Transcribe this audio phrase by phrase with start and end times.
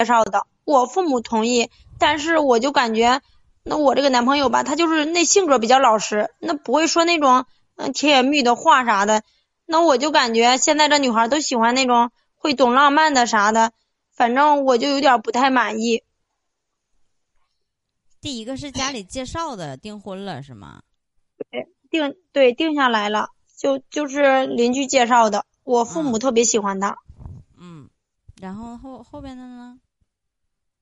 [0.00, 3.20] 介绍的，我父母同意，但是我就感觉，
[3.62, 7.44] 那我这个男朋友吧，他就是那性格比较老实，那不会说那种
[7.76, 9.22] 嗯甜言蜜语的话啥的，
[9.66, 13.72] 那我就感觉现在这女孩都喜欢那种会懂浪漫的啥的，
[14.10, 16.02] 反正我就有点不太满意。
[18.22, 20.80] 第一个是家里介绍的，订婚了是吗？
[21.50, 26.96] 对，定对定下来了，就就是邻居介绍的，我父母特别喜欢他。
[27.58, 27.90] 嗯，
[28.40, 29.78] 然后后后边的呢？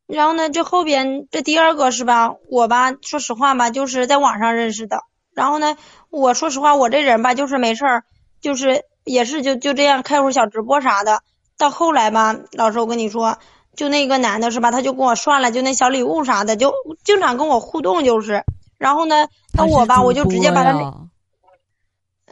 [0.09, 2.35] 然后呢，这后边这第二个是吧？
[2.51, 5.03] 我吧，说实话吧，就是在网上认识的。
[5.35, 5.77] 然后呢，
[6.09, 8.05] 我说实话，我这人吧，就是没事儿，
[8.41, 11.21] 就是也是就就这样开会小直播啥的。
[11.59, 13.39] 到后来吧，老师，我跟你说，
[13.77, 14.71] 就那个男的是吧？
[14.71, 16.73] 他就跟我算了，就那小礼物啥的，就
[17.05, 18.45] 经常跟我互动，就是。
[18.79, 21.09] 然后呢，那我吧，我就直接把他那，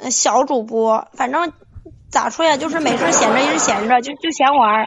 [0.00, 1.52] 嗯，小主播，反正
[2.10, 4.86] 咋说呀，就是没事闲着也是闲着，就就闲玩儿。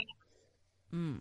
[0.92, 1.20] 嗯。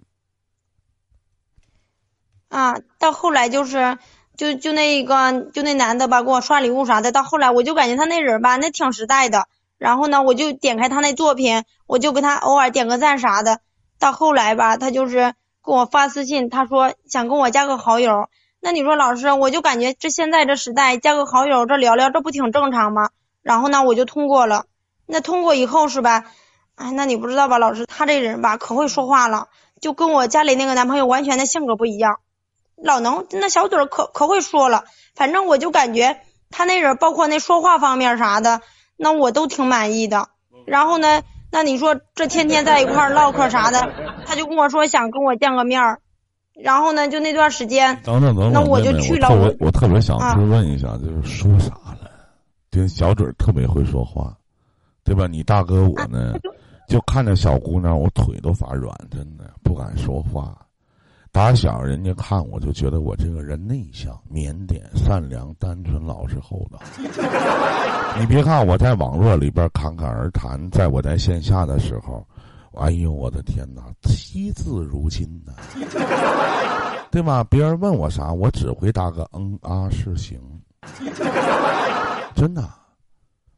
[2.49, 3.99] 啊，到后来就是，
[4.37, 7.13] 就就那个，就那男的吧，给我刷礼物啥的。
[7.13, 9.47] 到后来，我就感觉他那人吧，那挺实在的。
[9.77, 13.61] 然后呢，我就点开他那作品，我就给他偶尔点个赞啥的。
[13.99, 18.29] 到后来吧，他就是给我发私信，他说想跟我加个好友。
[18.61, 23.11] 那你说老师，我就感觉这现在这时代，加个好友这聊聊，这不挺正常吗？
[23.43, 24.65] 然后呢，我就通过了。
[25.07, 26.25] 那通过以后是吧？
[26.75, 29.49] 哎，那你不知道吧，老师，他这人吧，可会说话了，
[29.81, 32.19] 就跟我家里那个男朋友完全的性格不一样。
[32.83, 34.85] 老能那小嘴可可会说了，
[35.15, 38.61] 反正我就感觉他那人，包括那说话方面啥的，
[38.97, 40.29] 那我都挺满意的。
[40.67, 43.93] 然后呢，那你说这天天在一块唠嗑啥的，
[44.27, 46.01] 他就跟我说想跟我见个面儿。
[46.55, 49.29] 然后呢，就那段时间，等等等等，那我就去了。
[49.31, 52.11] 我我特别想质问一下，就是说啥了？
[52.71, 54.37] 这小嘴特别会说话，
[55.05, 55.27] 对吧？
[55.27, 56.35] 你大哥我呢，
[56.89, 60.55] 就看着小姑娘，我腿都发软，真的不敢说话。
[61.31, 66.81] 打小人家看我就觉得我这个人内向、腼腆、善良、单纯、老实、厚道。
[68.19, 72.27] 你别看我在网络里边侃侃而谈，在我在线下的时候，
[72.75, 75.53] 哎呦我的天哪，惜字如金呐，
[77.13, 77.45] 对吧？
[77.45, 80.41] 别人问我啥，我只回答个嗯啊是行。
[82.35, 82.69] 真的，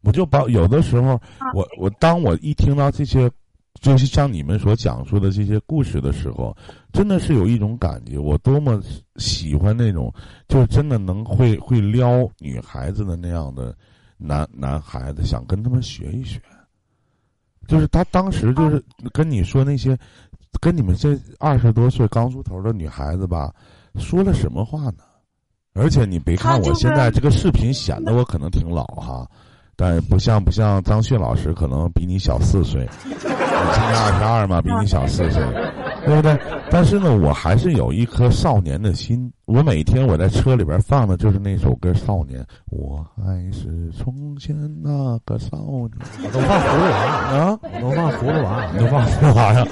[0.03, 1.19] 我就把有的时候，
[1.55, 3.31] 我我当我一听到这些。
[3.81, 6.55] 就是像你们所讲述的这些故事的时候，
[6.93, 8.19] 真的是有一种感觉。
[8.19, 8.83] 我多么
[9.17, 10.13] 喜欢那种，
[10.49, 13.77] 就是真的能会会撩女孩子的那样的
[14.17, 16.41] 男男孩子，想跟他们学一学。
[17.69, 19.97] 就是他当时就是跟你说那些，
[20.61, 23.55] 跟你们这二十多岁刚出头的女孩子吧，
[23.97, 25.05] 说了什么话呢？
[25.75, 29.25] 而且你别看我现在这个视频显得我可能挺老哈。
[29.81, 35.43] 但不像不像张旭老师，可能比你小四岁，你今年二十二嘛，比你小四岁，
[36.05, 36.39] 对不对？
[36.71, 39.33] 但是呢，我还是有一颗少年的心。
[39.47, 45.91] 我每天我在车里边放的就是那首歌《少年》，我还是从前那个少年。
[46.23, 49.67] 我都放葫芦娃啊，我都放葫芦娃，你都放葫芦娃呀，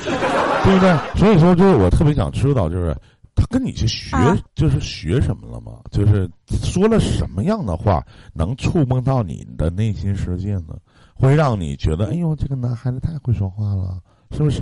[0.65, 0.97] 对不对？
[1.17, 2.97] 所以说，就是我特别想知道，就是。
[3.39, 4.17] 他跟你去学，
[4.57, 5.75] 就是学什么了吗？
[5.93, 8.05] 就是说了什么样的话
[8.35, 10.75] 能触碰到你的内心世界呢？
[11.15, 14.01] 会让你觉得，哎呦，这个男孩子太会说话了，
[14.33, 14.61] 是不是？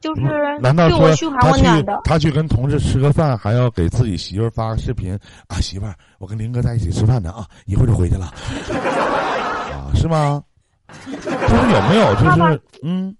[0.00, 0.22] 就是。
[0.60, 1.08] 难道说
[1.40, 1.64] 他去
[2.04, 5.60] 他去跟同事吃个饭，还要给自己媳妇发个视频啊？
[5.60, 8.26] 媳妇儿，我跟林哥在一起吃饭呢啊，一会儿就回去了。
[9.72, 10.42] 啊，是吗？
[11.10, 12.14] 就是有没有？
[12.16, 13.16] 就是嗯。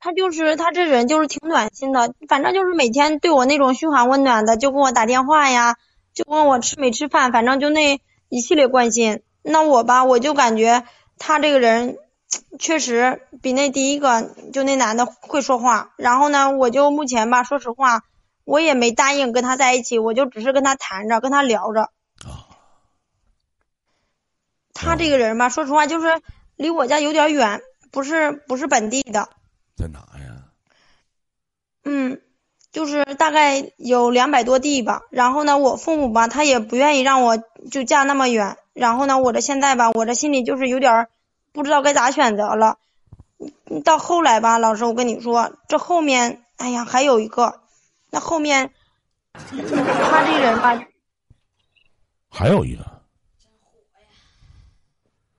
[0.00, 5.76] 他就是他这人就是挺暖心的，反正就是每天对我那种嘘寒问暖的，就给我打电话呀，
[6.14, 8.00] 就问我吃没吃饭，反正就那
[8.30, 9.22] 一系列关心。
[9.42, 10.84] 那我吧，我就感觉
[11.18, 11.98] 他这个人
[12.58, 15.92] 确实比那第一个就那男的会说话。
[15.96, 18.02] 然后呢，我就目前吧，说实话，
[18.44, 21.90] 我也没答应跟他在一起，我就只是跟他谈着，跟他聊着。
[24.72, 26.22] 他这个人吧，说实话就是
[26.56, 29.28] 离我家有点远，不是不是本地的。
[29.80, 30.44] 在哪呀？
[31.84, 32.20] 嗯，
[32.70, 35.02] 就是大概有两百多地吧。
[35.08, 37.38] 然后呢，我父母吧，他也不愿意让我
[37.70, 38.58] 就嫁那么远。
[38.74, 41.08] 然后呢，我这现在吧，我这心里就是有点
[41.52, 42.76] 不知道该咋选择了。
[43.84, 47.60] 到后来吧，老师，我跟你说，这后面，哎呀，还有一个，
[48.10, 48.74] 那后面
[49.32, 50.78] 他这人吧，
[52.28, 52.84] 还有一个，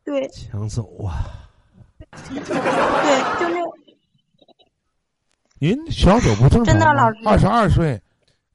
[0.04, 1.30] 对，抢走啊，
[2.10, 3.81] 对，就那。
[5.62, 7.14] 人小九不正常吗？
[7.24, 8.02] 二十二岁，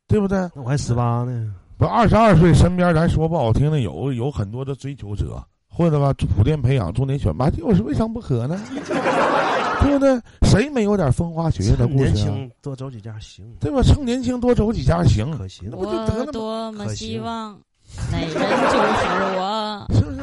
[0.09, 0.37] 对不对？
[0.57, 1.55] 那我还十八呢。
[1.79, 8.61] 不，二十二岁身边咱说不好听的，有有很多的追求者，或者吧，普遍培养重点选拔，就是未尝不可呢。
[9.83, 10.21] 对不对？
[10.43, 12.15] 谁没有点风花雪月的故事啊？
[12.15, 13.81] 轻多走几家行，对吧？
[13.85, 15.77] 趁年轻多走几家行，可惜了。
[15.77, 17.57] 不就得了吗我多么希望
[18.11, 19.87] 那人就是我。
[19.91, 20.19] 是不是？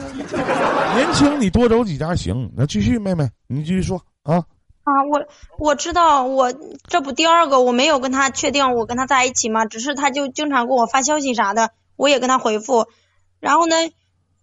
[0.97, 2.51] 年轻你多走几家行。
[2.53, 4.44] 那继续，妹妹，你继续说啊。
[4.83, 5.25] 啊，我
[5.57, 6.53] 我知道，我
[6.88, 12.88] 这不第二个，我没有跟他确定我跟他在一起嘛，只是他就经常给我发消息啥的，我也跟他回复。
[13.39, 13.75] 然后呢，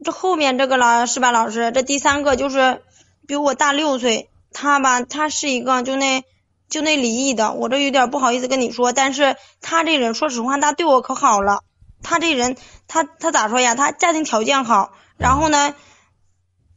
[0.03, 1.73] 这后面这个了是吧，老师？
[1.73, 2.83] 这第三个就是
[3.27, 6.25] 比我大六岁，他吧，他是一个就那
[6.71, 11.61] 就那离异的，我这有点不好意思跟你说，但是他这人说实话，他对我可好了。
[12.03, 12.57] 他这人，
[12.89, 13.75] 他他咋说呀？
[13.75, 15.75] 他家庭条件好，然后呢，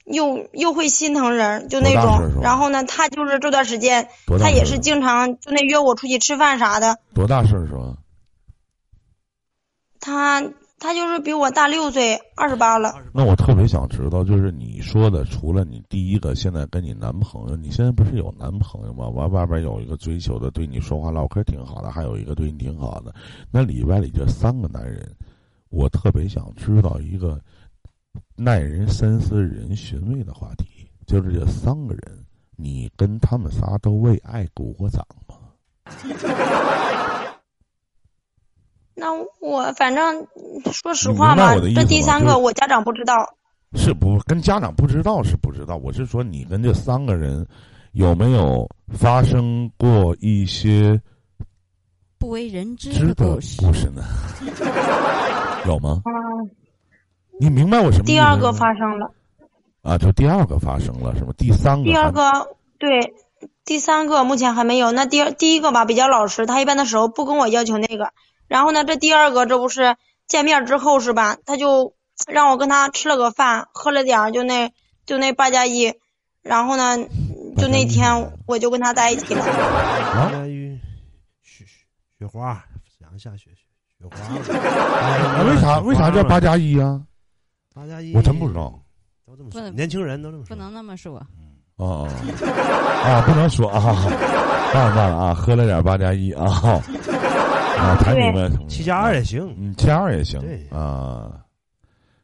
[0.05, 2.41] 又又会心疼人，就那种。
[2.41, 4.09] 然后呢，他就是这段时间，
[4.39, 7.00] 他也是经常就那约我出去吃饭啥的。
[7.13, 7.97] 多大岁数啊？
[10.00, 10.44] 他
[10.79, 12.94] 他就是比我大六岁，二十八了。
[13.13, 19.07] 那我特别想知道，就是你说的，除了你第一个现在跟你男朋友，你现在不是有男朋友吗？
[19.07, 23.15] 完外边有一个追求的，对你说话唠嗑挺好的，还有一个对你挺好的。
[23.49, 25.09] 那里外里这三个男人，
[25.69, 27.39] 我特别想知道一个
[28.36, 32.25] 耐人深思、人寻味的话题，就是这三个人，
[32.56, 35.36] 你跟他们仨都为爱鼓过掌吗？
[38.95, 39.07] 那
[39.42, 40.27] 我反正
[40.71, 43.36] 说实话吧这第三个我家长不知道。
[43.75, 47.45] 是不跟家长不知道是不知道，我是说你跟这三个人
[47.94, 51.01] 有没有发生过一些
[52.19, 53.62] 不为人知知的的故事。
[53.66, 54.04] 故事呢？
[55.66, 56.04] 有吗？
[56.06, 56.12] 嗯，
[57.39, 58.12] 你明白我什么意思？
[58.13, 59.12] 第二个发生了，
[59.81, 61.33] 啊，就第二个发生了是吗？
[61.38, 63.13] 第三个第二个对，
[63.65, 64.91] 第三个目前还没有。
[64.91, 68.13] 那第二第一个吧比较老实，他一般的时候不跟我要求那个。
[68.47, 69.95] 然后呢，这第二个这不是
[70.27, 71.38] 见面之后是吧？
[71.45, 71.95] 他就
[72.27, 74.71] 让我跟他吃了个饭，喝了点儿就那
[75.06, 75.94] 就那八加一，
[76.44, 76.97] 然后呢，
[77.57, 79.44] 就那天我就跟他在一起了。
[81.41, 81.65] 雪雪
[82.19, 82.63] 雪花，
[83.00, 83.65] 阳下雪雪
[83.97, 85.44] 雪花。
[85.50, 87.01] 为啥为啥叫八加一啊？
[87.73, 88.13] 八加一？
[88.15, 88.79] 我真不知道。
[89.25, 90.61] 都这么说，不能年轻人都这么说不。
[90.61, 91.25] 能那么说，啊
[91.77, 92.07] 啊
[93.03, 93.21] 啊！
[93.25, 93.79] 不能说啊，
[94.75, 96.45] 忘了忘了啊，喝了点八加一啊
[97.77, 100.39] 啊，谈你们七加二也行，嗯，七加二也行
[100.71, 101.39] 啊，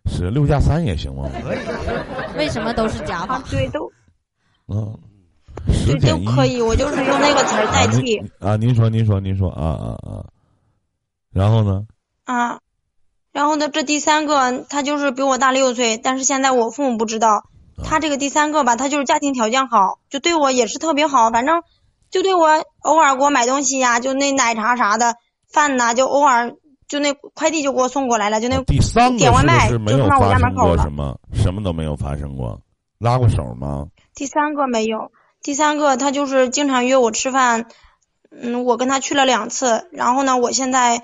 [0.05, 1.29] 是六加三也行吗？
[1.41, 1.59] 可以。
[2.37, 3.91] 为什么都是甲啊方？，对，都
[4.67, 4.97] 嗯，
[6.01, 10.25] 都可以，我就是用那个词代啊替啊，您说您说您说啊啊啊，
[11.31, 11.83] 然后呢？
[12.25, 12.59] 啊。
[13.31, 17.43] 然后呢，这第三个他就是比我大六岁，但是现在我父母不知道。
[17.81, 21.61] 他这个第三个吧，他就是家庭条件好，就对我也是特别好，反正
[22.09, 25.15] 就对我偶尔给我买东西呀、就那奶茶啥的，
[25.49, 26.55] 饭呐，就偶尔
[26.89, 31.17] 就那快递就给我送过来了，就那啊第三个点外卖是不是没有就放我发生家门口了过什么？
[31.33, 32.59] 什么都没有发生过，
[32.99, 33.85] 拉过手吗？
[34.13, 35.11] 第三个没有，
[35.41, 37.67] 第三个他就是经常约我吃饭，
[38.29, 41.01] 嗯，我跟他去了两次，然后呢，我现在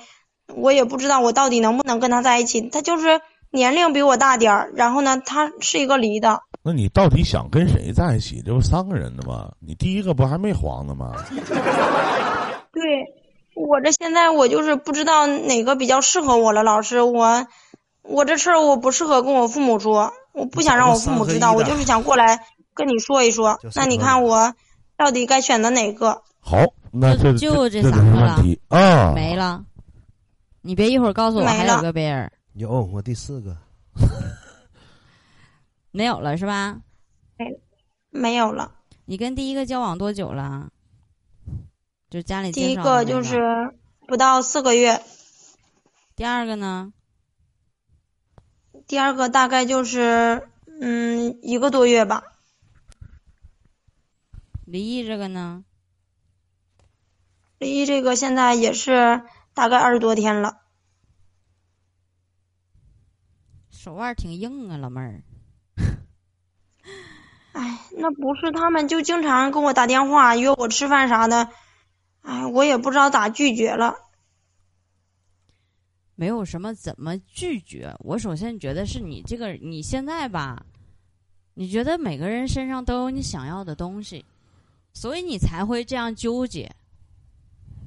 [0.54, 3.22] 我也不知道我到底能不能跟他在一起，他就是
[3.52, 8.42] 年龄比我大点儿，然后呢，他是一个离的，那你到底想跟谁在一起？
[8.46, 9.52] 这不三个人的吗？
[9.60, 11.14] 你第一个不还没黄呢吗？
[12.74, 12.84] 对
[13.56, 17.48] 我这现在我就是不知道哪个比较适合我了，老师，我
[18.04, 22.42] 我这事儿我不适合跟我父母说，我不想让我父母知道，我就是想过来
[22.74, 24.54] 跟你说一说，那你看我
[24.98, 26.22] 到底该选择哪个？
[26.42, 26.58] 好，
[26.92, 29.64] 那这就这这三个了问题啊，没了。
[30.66, 33.56] 你别一会儿告诉我还有个别人，有我第四个，
[35.92, 36.82] 没有了是吧？
[37.38, 37.60] 没
[38.10, 38.74] 没有了。
[39.06, 40.72] 你跟第一个交往多久了？
[42.10, 43.76] 就家里第一个就是
[44.08, 45.04] 不到四个月，
[46.16, 46.92] 第二个呢？
[48.88, 50.50] 第二个大概就是
[50.82, 52.24] 嗯一个多月吧。
[54.66, 55.64] 离异这个呢？
[57.60, 59.22] 离异这个现在也是
[59.56, 60.62] 大概二十多天了。
[63.72, 65.24] 手腕挺硬啊，老妹儿。
[67.54, 71.50] 哎，那不是他们就经常跟我打电话约我吃饭啥的，
[72.22, 73.96] 哎，我也不知道咋拒绝了。
[76.16, 77.96] 没有什么怎么拒绝。
[78.00, 80.66] 我首先觉得是你这个你现在吧，
[81.54, 84.26] 你觉得每个人身上都有你想要的东西，
[84.94, 86.70] 所以你才会这样纠结。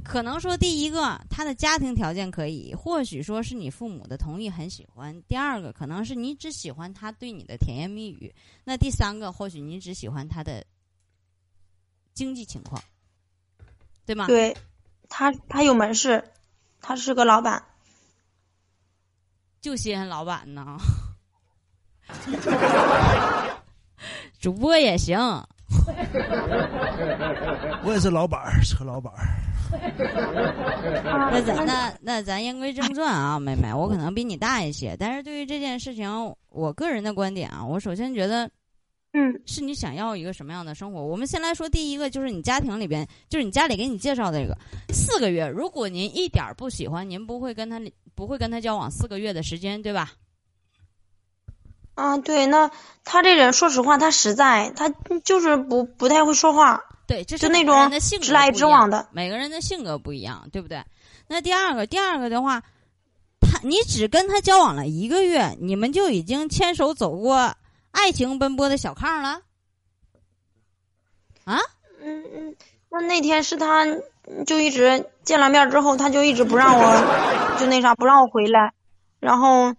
[0.08, 8.32] 可能说第一个，他的家庭条件可以，或许说是你父母的同意很喜欢；第二个，可能是你只喜欢他对你的甜言蜜语；
[8.64, 10.64] 那第三个，或许你只喜欢他的
[12.14, 12.82] 经济情况，
[14.06, 14.26] 对吗？
[14.26, 14.56] 对，
[15.10, 16.24] 他他有门市，
[16.80, 17.62] 他是个老板。
[19.60, 20.78] 就稀罕老板呢。
[24.40, 25.18] 主播也行，
[27.84, 29.12] 我也是老板儿，车老板
[31.30, 38.50] 那咱那那咱言归正传啊，妹妹，我可能比你大一些，但是对于这件事情，我个人的观点啊，我首先觉得
[39.12, 41.02] 嗯是你想要一个什么样的生活。
[41.02, 44.56] 我们先来说第一个，就是你家庭里边，就是你家里给你介绍的这个
[44.92, 47.80] 四个月，如果您一点不喜欢，您不会跟他
[48.14, 50.12] 不会跟他交往四个月的时间，对吧？
[51.98, 52.70] 啊，对，那
[53.04, 54.88] 他这人说实话，他实在，他
[55.24, 57.90] 就是不不太会说话，对，这是就那种
[58.20, 59.08] 直来直往的。
[59.10, 60.84] 每个人的性格不一样，对不对？
[61.26, 62.62] 那第二个，第二个的话，
[63.40, 67.52] 他你只跟他交往了一个月，你们就已经牵手走过
[67.90, 69.40] 爱情奔波的小炕了？
[71.42, 71.58] 啊
[72.00, 72.56] 嗯嗯，
[72.90, 73.84] 那那天是他
[74.46, 78.72] 就一直见了面之后，他就一直不让我，就那啥不让我回来，
[79.18, 79.74] 然后，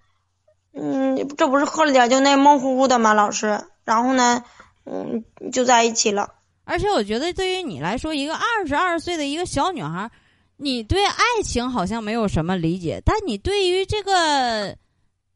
[0.73, 3.13] 嗯，这不是喝了点就那懵乎乎的吗？
[3.13, 4.43] 老师，然后呢，
[4.85, 6.35] 嗯，就在一起了。
[6.63, 10.09] 而且我觉得，对于你来说，一个二十二岁的一个小女孩，
[10.57, 14.77] 你对爱情好像没有什么理解，但你对于这个，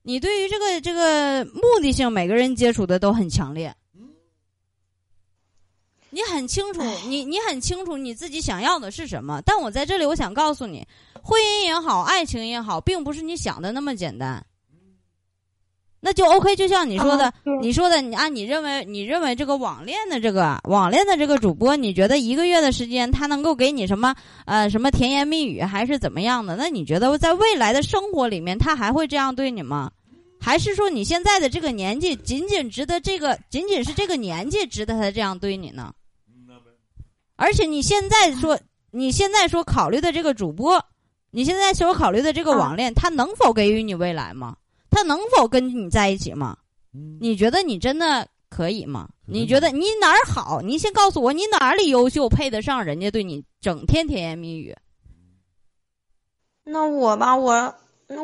[0.03, 3.73] 你对于这个这个目的性，每个人接触的都很强烈。
[6.11, 9.41] 你很清楚，你你很清楚你自己想要的是什么。
[9.43, 10.87] 但我在这里，我想告诉你，
[11.23, 14.45] 婚姻也好，爱情也好，并不是你想的那么简单。
[16.05, 24.13] 那就 OK，就像你说的，啊你说的，你啊，你认为你认为这个网恋的这个网恋的这个主播，你觉得一个月的时间他能够给你什么
[24.45, 26.57] 呃什么甜言蜜语，还是怎么样的？
[26.57, 29.89] 那你觉得在未来的生活里面，他还会这样对你吗？
[30.41, 35.93] 还是说你现在的这个年纪，仅仅值得这个，仅仅是这个年纪值得他这样对你呢？
[37.37, 38.59] 而且你现在说，
[38.91, 40.83] 你现在说考虑的这个主播，
[41.31, 44.57] 你现在所考虑的这个网恋，他能否给予你未来吗？
[44.93, 46.55] 他能否跟你在一起吗？
[46.93, 49.09] 嗯你觉得你真的可以吗？
[49.27, 50.61] 嗯你觉得你哪儿好？
[50.61, 54.75] 你先告诉我，你哪里优秀，配得上人家对你整天甜言蜜语？
[56.65, 57.75] 那我吧，我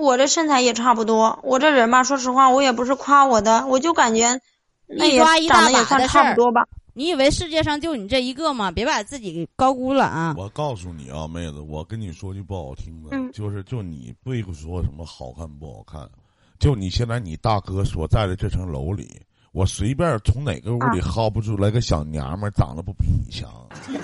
[0.02, 4.40] 我这身材也差不多，我这人吧，说实话，我也不是夸我的，我就感觉
[4.88, 6.68] 那一也抓一大长得也算把的事儿差不多吧。
[6.94, 8.70] 你以为世界上就你这一个吗？
[8.70, 10.36] 别把自己给高估了啊！
[10.38, 16.10] 我告诉你啊，妹子，我跟你说句不好听的，嗯就是就你不说什么好看不好看，
[16.60, 19.20] 就你现在你大哥所在的这层楼里，
[19.54, 23.50] 我随便从哪个屋里薅不出来个小娘们儿，长得不比你强？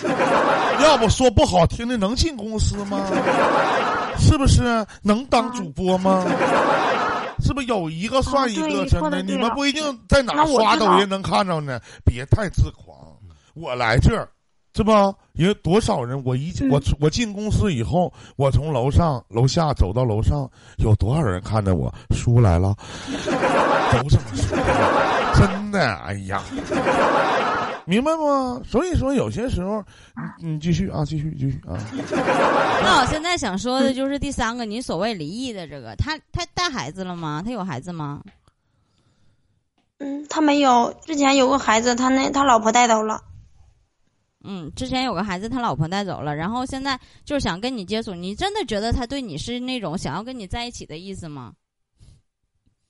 [0.81, 3.05] 要不说不好听的，能进公司吗？
[4.17, 6.25] 是不是能当主播吗？
[7.41, 8.85] 是不是有一个算一个？
[8.87, 11.79] 真的，你们不一定在哪刷抖音能看着呢。
[12.05, 12.95] 别太自狂，
[13.53, 14.29] 我来这儿。
[14.75, 15.13] 是吧？
[15.33, 22.75] 因为多少人，我一嗯我我进公司以后，我从楼上楼下走到楼上，有多少人看着我叔来了，
[23.91, 24.57] 都这么说，
[25.35, 26.41] 真的，哎呀，
[27.85, 28.61] 明白吗？
[28.65, 29.81] 所以说有些时候，
[30.41, 31.79] 你你继续啊，继续继续啊，
[32.83, 37.41] 那我现在想说的就是第三个，你所谓离异的这个，他他带孩子了吗？
[37.45, 38.21] 他有孩子吗？
[39.99, 43.21] 嗯，他没有，之前有个孩子，他那他老婆带走了。
[44.45, 51.53] 嗯，之前有个孩子，他老婆带走了，然后现在就是想跟你接触，你真的觉得他对你是那种想要跟你在一起的意思吗？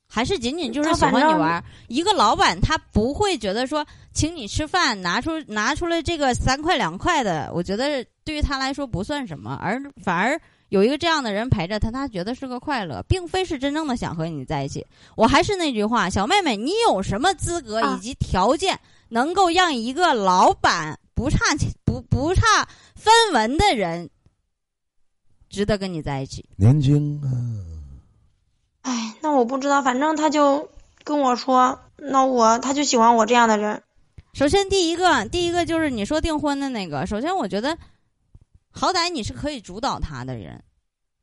[0.08, 1.64] 还是仅仅就是喜他反正欢你玩儿？
[1.88, 14.86] 一个老板他不会觉得说请你吃饭拿出拿出来这个三块两块的，我觉得对于他来说不算什么，而反而有一个这样的人陪着他，他觉得是个快乐，并非是真正的想和你在一起。
[15.16, 22.42] 我还是那句话，小妹妹，你有什么资格啊以及条件能够让一个老板不差钱不不差
[22.94, 24.10] 分文的人
[25.50, 26.48] 值得跟你在一起？
[26.58, 27.32] 年轻啊，
[28.82, 30.70] 哎，那我不知道，反正他就
[31.04, 33.82] 跟我说，那我他就喜欢我这样的人。
[34.34, 37.08] 首先，第一个，第一个就是你说订婚的那个。
[37.08, 37.78] 首先，我觉得，
[38.70, 40.62] 好歹你是可以主导他的人。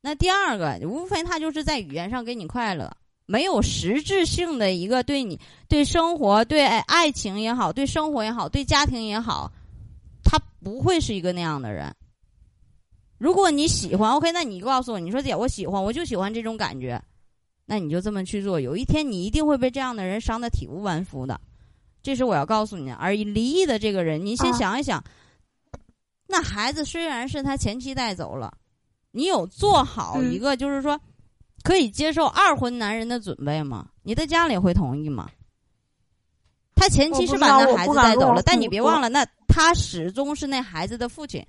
[0.00, 2.90] 那第二个，无非他就是在语言上给你快乐，
[3.26, 9.52] 没有实质性的一个对你、对生活、对爱情也好、对生活也好、对家庭也好，
[10.32, 11.94] 他不会是一个那样的人。
[13.18, 16.98] 如果你喜欢，OK，那你告诉我，你说姐，我喜欢，我就喜欢这种感觉，
[17.66, 18.58] 那你就这么去做。
[18.58, 21.38] 有一天，你一定会被这样的人伤得体无完肤的。
[22.02, 22.94] 这是我要告诉你的。
[22.94, 25.04] 而离异的这个人，你先啊想一想，
[26.26, 28.56] 那孩子虽然是他前妻带走了，
[29.10, 30.98] 你有做好嗯一个就是说
[31.62, 33.86] 可以接受二婚男人的准备吗？
[34.02, 35.28] 你的家里会同意吗？
[36.74, 41.44] 他前妻是把那孩子带走了，但你别忘了，那他始终是那孩子的父亲。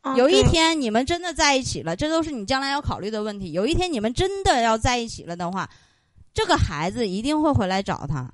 [0.00, 3.52] 啊有一天你们真的在一起了，这都是你将来要考虑的问题。
[3.52, 5.70] 有一天你们真的要在一起了的话，
[6.32, 8.32] 这个孩子一定会回来找他。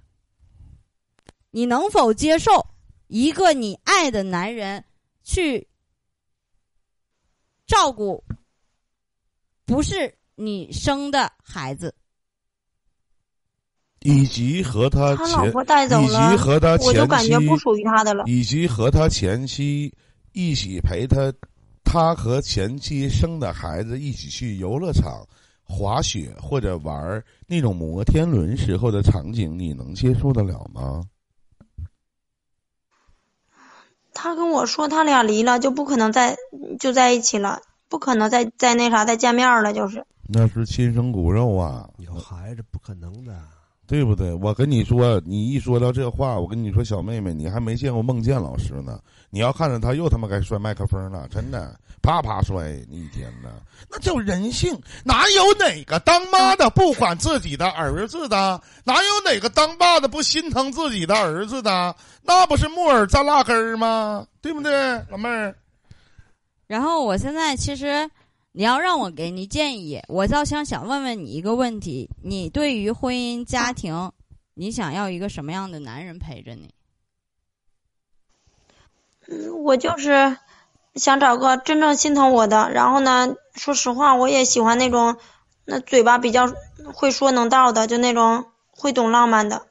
[1.50, 2.66] 你能否接受
[3.08, 4.84] 一个你爱的男人
[5.24, 5.66] 去
[7.66, 8.22] 照顾
[9.64, 11.92] 不是你生的孩子？
[14.06, 18.24] 以及和他前，他老婆带走了以及和他前妻，我就感觉不属于他的了。
[18.26, 19.92] 以及和他前妻
[20.32, 21.32] 一起陪他，
[21.84, 25.26] 他和前妻生的孩子一起去游乐场
[25.64, 31.02] 滑雪或者玩那种摩天轮时候的场景，你能接受得了吗？
[34.14, 36.36] 他跟我说他俩离了，就不可能再
[36.80, 40.06] 就在一起了，不可能再再那啥再见面了，就是。
[40.28, 43.32] 那是亲生骨肉啊，有孩子不可能的。
[43.86, 44.32] 对不对？
[44.34, 48.98] 我跟你说，你一说到这话，我跟你说，小妹妹，你还没见过孟健老师呢。
[49.30, 53.48] 你要看着他又他妈该摔麦克风了，真的啪啪摔，你一天呐，
[53.90, 58.60] 那叫人性，哪有哪个当妈的不管自己的儿子的？
[58.84, 61.94] 哪有哪个当爸的不心疼自己的儿子的？
[62.22, 64.26] 那不是木耳扎辣根儿吗？
[64.40, 64.72] 对不对，
[65.10, 65.54] 老妹儿？
[66.66, 68.08] 然后我现在其实，
[68.58, 74.12] 你要让我给你建议，我倒想想问问你一个问题：你对于婚姻家庭，
[74.54, 76.72] 你想要一个什么样的男人陪着你？
[79.28, 80.38] 嗯，我就是
[80.94, 85.18] 想找个真正心疼我的，然后呢，说实话，我也喜欢那种
[85.66, 86.50] 那嘴巴比较
[86.94, 89.66] 会说能道的，就那种会懂浪漫的。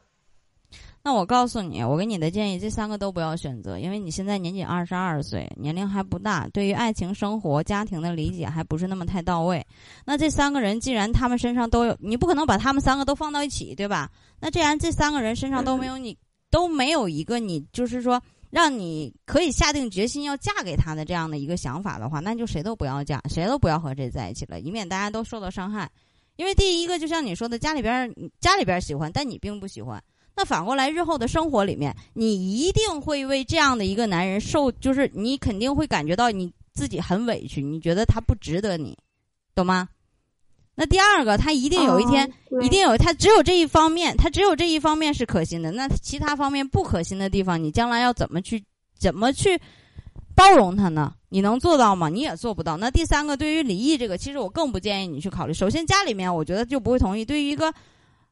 [1.06, 9.64] 那我告诉你，我给你的建议，这三个都不要选择，因为你现在年仅二十二岁，年龄还不大，对于爱情、生活、家庭的理解还不是那么太到位。
[10.04, 14.10] 那这三个人，既然他们身上都有，你不可能把他们三个都放到一起，对吧？
[14.40, 16.18] 那既然这三个人身上都没有你，
[16.50, 18.20] 都没有一个你，就是说
[18.50, 25.88] 让你可以下定决心要嫁给他的这样的一个想法的话，那就谁都不要嫁，谁都不要和这在一起了，以免大家都受到伤害。
[26.36, 30.04] 因为第一个，就像你说的，家里边家里边喜欢，但你并不喜欢。
[30.36, 38.98] 那反过来，日后的生活里面，你一定会为这样的一个男人受，就是你肯定会感觉到你自己很委屈，你觉得他不值得你，
[39.56, 39.88] 懂吗？
[40.76, 42.30] 那第二个，他一定有一天，
[42.62, 48.62] 一定有他只有这一方面，他只有这一方面是可心的，那其他方面不可心的地方，你将来要怎么去
[49.00, 49.58] 怎么去
[50.36, 51.14] 包容他呢？
[51.30, 52.10] 你能做到吗？
[52.10, 52.76] 你也做不到。
[52.76, 55.54] 那第三个，对于离异这个，其实我更不建议你去考虑。
[55.54, 57.24] 首先，家里面我觉得就不会同意。
[57.24, 57.74] 对于一个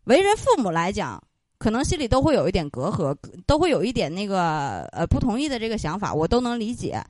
[0.03, 1.23] 为人父母来讲，
[1.63, 3.15] 可能心里都会有一点隔阂，
[3.47, 7.01] 都会有一点那个呃不同意的这个想法，我都能理解。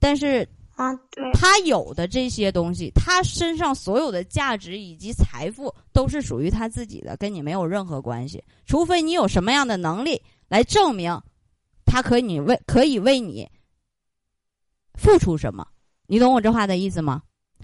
[0.00, 8.42] 但是啊，对，他有的这些东西，他身上所有的价值以及财富都是属于他自己的，跟你没有任何关系。
[8.64, 11.20] 除非你有什么样的能力来证明
[11.84, 13.46] 他可以为可以为你
[14.94, 15.66] 付出什么，
[16.06, 17.20] 你懂我这话的意思吗？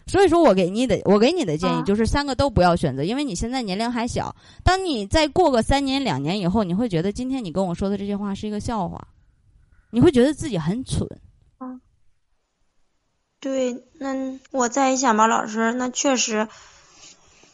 [0.06, 4.36] 所以说我给你的，我给你的建议就是三个都不要选择，因为你现在年龄还小。
[4.62, 9.08] 当你再过个三年两年以后，你会觉得今天你跟我说的这些话是一个笑话，
[9.90, 11.08] 你会觉得自己很蠢。
[11.58, 11.80] 嗯，
[13.40, 16.48] 对，那我再一想吧，老师，那确实，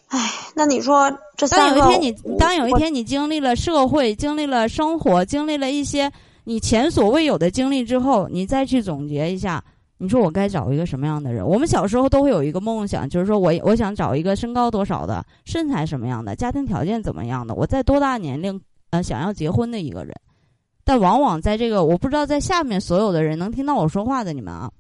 [0.09, 6.11] 唉，那你说这三个，当有一天你，当有一天你经历了社会，经历了生活，经历了一些
[6.45, 9.63] 你前所未有的经历之后，你再去总结一下，
[10.03, 11.47] 你说我该找一个什么样的人？
[11.47, 18.59] 我们小时候都会有一个梦想，就是说我我想找一个身高多少的，身材什么样的，家庭条件怎么样的，我在多大年龄
[18.89, 20.15] 呃想要结婚的一个人。
[20.85, 24.73] 但往往在这个，我不知道在下面所有的人能听到我说话的你们啊。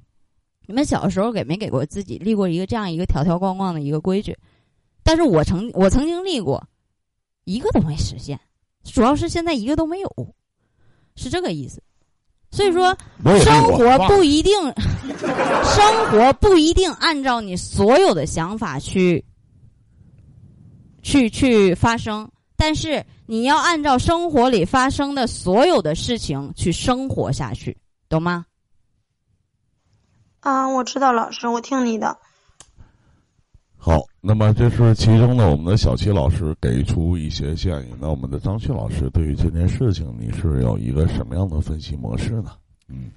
[0.66, 4.35] 你们小时候给没给过自己立过一个这样一个条条框框的一个规矩？
[5.02, 6.66] 但是我曾我曾经立过，
[7.44, 8.40] 一个都没实现，
[8.85, 10.09] 主要是现在一个都没有，
[11.14, 11.83] 是这个意思。
[12.50, 12.96] 所以说，
[13.44, 14.52] 生活不一定，
[15.64, 19.24] 生活不一定按照你所有的想法去
[21.02, 27.76] 去去发生，但是你要按照生活里发生的所有的事情去生活下去，
[28.08, 28.44] 懂吗？
[30.40, 32.18] 啊，我知道，老师，我听你的。
[33.82, 37.94] 好，那么这是其中呢我们的小齐老师给出一些建议。
[37.98, 42.58] 那我们的张旭老师对于这件事情，你是有一个什么样的分析模式呢？
[42.88, 43.10] 嗯，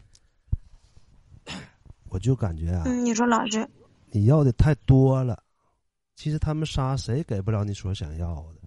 [2.07, 3.69] 我就感觉啊，嗯，你说老师，
[4.09, 5.43] 你要的太多了。
[6.15, 8.61] 其实他们仨谁给不了你所想要的，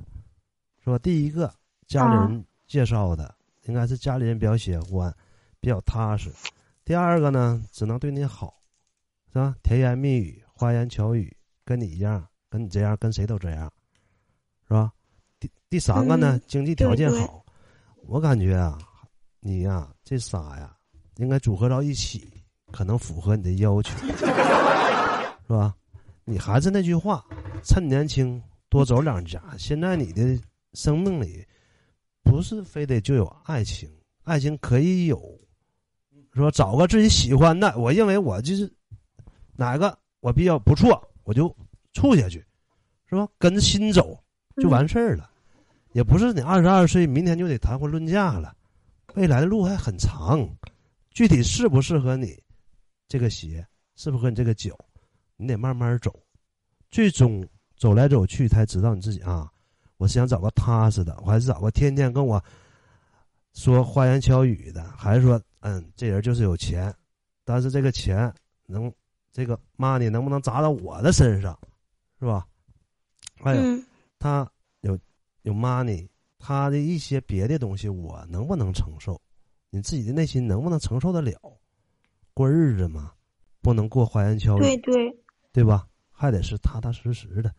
[0.84, 0.98] 是吧？
[0.98, 1.50] 第一个
[1.86, 5.10] 家里人介绍的，应该是家里人比较喜欢，
[5.60, 6.30] 比较踏实。
[6.84, 8.52] 第二个呢，只能对你好，
[9.32, 9.54] 是吧？
[9.62, 11.34] 甜言蜜语、花言巧语，
[11.66, 13.70] 跟你一样，跟你这样，跟谁都这样，
[14.68, 14.92] 是吧？
[15.40, 17.44] 第第三个呢，经济条件好。
[18.06, 18.78] 我感觉啊，
[19.40, 20.76] 你呀，这仨呀，
[21.16, 22.32] 应该组合到一起，
[22.70, 25.74] 可能符合你的要求，是吧？
[26.24, 27.24] 你还是那句话，
[27.64, 29.42] 趁年轻多走两家。
[29.58, 30.38] 现在你的
[30.74, 31.44] 生命里
[32.22, 33.90] 不是非得就有爱情，
[34.22, 35.20] 爱情可以有，
[36.32, 38.72] 说找个自己喜欢的，我认为我就是
[39.56, 41.54] 哪个我比较不错，我就
[41.92, 42.38] 处下去，
[43.10, 43.28] 是吧？
[43.36, 44.16] 跟着心走
[44.62, 45.28] 就完事儿了，
[45.92, 48.56] 也不是你二十二岁明天就得谈婚论嫁了，
[49.14, 50.48] 未来的路还很长，
[51.10, 52.40] 具体适不适合你
[53.08, 54.78] 这个鞋，适不适合你这个脚，
[55.36, 56.14] 你得慢慢走，
[56.92, 57.44] 最终
[57.76, 59.50] 走来走去才知道你自己啊。
[59.96, 62.40] 我是想找个踏实的，我还是找个天天跟我
[63.54, 66.94] 说花言巧语的，还是说，嗯，这人就是有钱，
[67.44, 68.32] 但是这个钱
[68.66, 68.92] 能
[69.36, 71.58] 这个 money 能不能砸到我的身上，
[72.18, 72.46] 是吧？
[73.34, 73.84] 还有、嗯
[74.18, 74.98] 他有
[75.42, 79.20] 有 money，他的一些别的东西我能不能承受？
[79.68, 81.38] 你自己的内心能不能承受得了？
[82.32, 83.12] 过日子嘛，
[83.60, 85.18] 不能过花言巧语，对对，
[85.52, 85.86] 对吧？
[86.10, 87.54] 还得是踏踏实实的，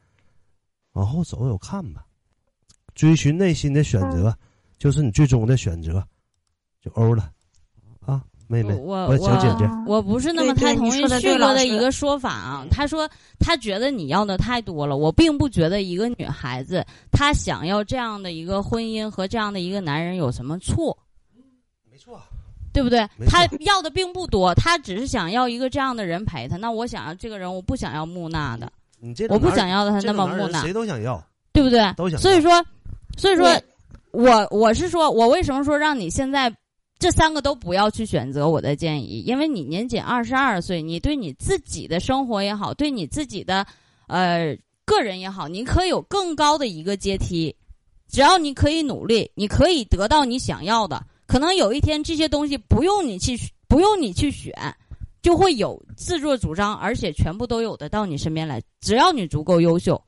[0.93, 2.07] 往后走走看吧。
[2.95, 4.35] 追寻内心的选择，
[4.79, 6.03] 就是你最终的选择，
[6.81, 7.33] 就欧了，啊，
[8.47, 12.65] 妹妹，我我小姐姐，啊我不是那么太同意旭哥的一个说法啊。
[12.71, 20.97] 他说他觉得你要的太多了，我并不觉得一个女孩子她想要这样的一个婚姻和这样的一个男人有什么错，
[21.91, 22.21] 没错，
[22.71, 26.55] 对不对她要的并不多，她只是想要一个这样的人陪她。
[26.55, 32.17] 那我想要这个人，我不想要木讷的，你这种我不想要他这那么木讷谁，都想要，对不对都想？
[32.17, 32.65] 所以说，
[33.17, 33.49] 所以说
[34.11, 36.49] 我我是说，我为什么说让你现在
[36.99, 38.49] 这三个都不要去选择？
[38.49, 43.65] 我的建议，因为你年仅二十二岁，你对你自己的生活也好，对你自己的
[44.07, 47.55] 呃个人也好，你可以有更高的一个阶梯。
[48.09, 51.05] 只要你可以努力，你可以得到你想要的。
[51.27, 54.53] 可能有一天这些东西不用你去不用你去选，
[55.21, 58.61] 就会有自作主张，而且全部都有的到你身边来。
[58.79, 60.01] 只要你足够优秀。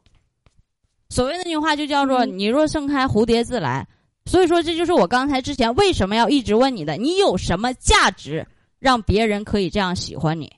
[1.09, 3.85] 所谓那句话就叫做“你若盛开，蝴蝶自来”。
[4.29, 8.45] 所以说，这就是我刚才之前为什么要一直问你的：你有什么价值
[8.77, 10.53] 让别人可以这样喜欢你？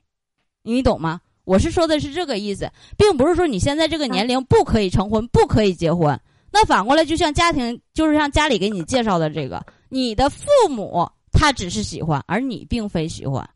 [0.62, 1.22] 你懂吗？
[1.46, 6.20] 我是说的是这个意思，并不是说你现在这个年龄不可以成婚，不可以结婚。
[6.52, 13.50] 那反过来，就像家庭，就是像家里给你介绍的这个，你的父母他只是喜欢，而你并非喜欢，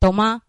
[0.00, 0.40] 懂吗？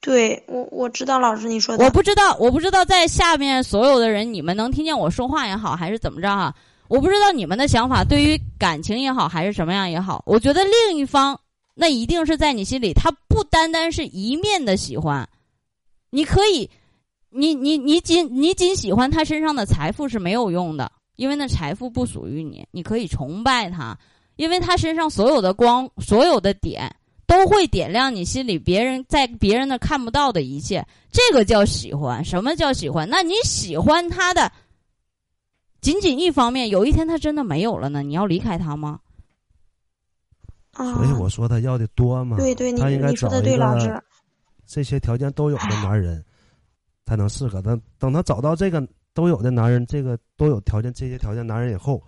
[0.00, 6.54] 对我我知道老师你说的，我不知道，我不知道在下面所有的人，你们能听见我说话也好，还是怎么着哈？
[6.90, 11.38] 我不知道你们的想法，对于感情也好，还是什么样也好，我觉得另一方
[11.72, 15.28] 那一定是在你心里，他不单单是一面的喜欢，
[16.10, 16.68] 你可以，
[17.30, 23.96] 你你你仅你仅喜欢他身上的财富是没有用的，因为那财富不属于你，你可以崇拜他，
[24.34, 26.92] 因为他身上所有的光，所有的点。
[27.26, 32.24] 都会点亮你心里别人在别人那看不到的一切，这个叫喜欢。
[32.24, 33.08] 什么叫喜欢？
[33.08, 34.50] 那你喜欢他的
[35.80, 38.02] 仅仅一方面，有一天他真的没有了呢？
[38.02, 39.00] 你要离开他吗？
[40.74, 44.02] 啊，所以我说他要的多嘛，对对，你他应该你说的对，找一个老师，
[44.66, 46.24] 这些条件都有的男人，
[47.04, 47.78] 才能适合他。
[47.98, 52.00] 等他找到这个都有的男人，这个都有条件这些条件男人以后，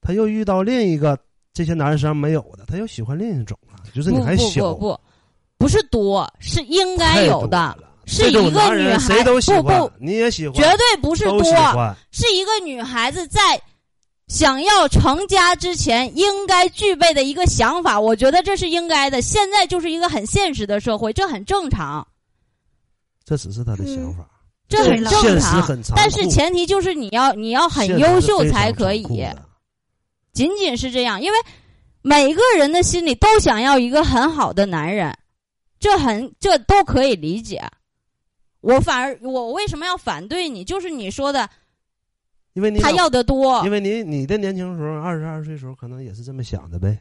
[0.00, 1.18] 他又遇到另一个
[1.54, 3.76] 这些男人身上没有的，他又喜欢另一种了。
[3.94, 5.00] 就是你还小，不不，
[5.56, 11.42] 不是多，是应该有的，是一个女孩谁都喜不欢，不，你也喜欢，绝对不是多。
[12.12, 13.60] 是一个女孩子在
[14.28, 17.98] 想要成家之前应该具备的一个想法。
[17.98, 19.20] 我觉得这是应该的。
[19.20, 22.06] 现在就是一个很现实的社会，这很正常，
[23.24, 24.24] 这只是他的想法，
[24.68, 25.62] 这很对正现实常。
[25.62, 29.04] 很残酷，但是前提就是你要你要很优秀才可以，
[30.32, 31.38] 仅仅是这样，因为
[32.02, 35.12] 每个人的心里都想要一个很好的男人，
[35.80, 37.62] 这很这都可以理解。
[38.66, 40.64] 我反而我为什么要反对你？
[40.64, 41.48] 就是你说的
[42.54, 46.98] 因为你他要的多因，为你你的年轻时候，二十二岁时候可能也是这么想的呗。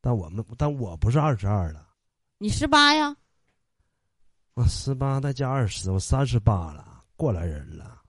[0.00, 1.86] 但我们但我不是二十二了，
[2.38, 3.16] 你十八呀，
[4.54, 8.00] 我十八再加二十，我三十八了，过来人了，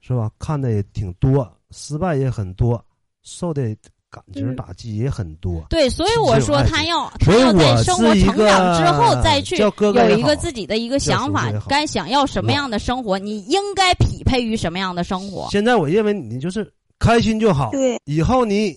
[0.00, 0.30] 是吧？
[0.38, 2.84] 看的也挺多，失败也很多，
[3.22, 3.74] 受的
[4.12, 5.64] 感情嗯打击也很多。
[5.70, 15.48] 对，所以我说他要他要在生活成长之后再去有一个自己的一个想法该想要什么样的生活，你应该匹配于什么样的生活。
[15.50, 17.70] 现在我认为你就是开心就好。
[17.70, 18.76] 对，以后你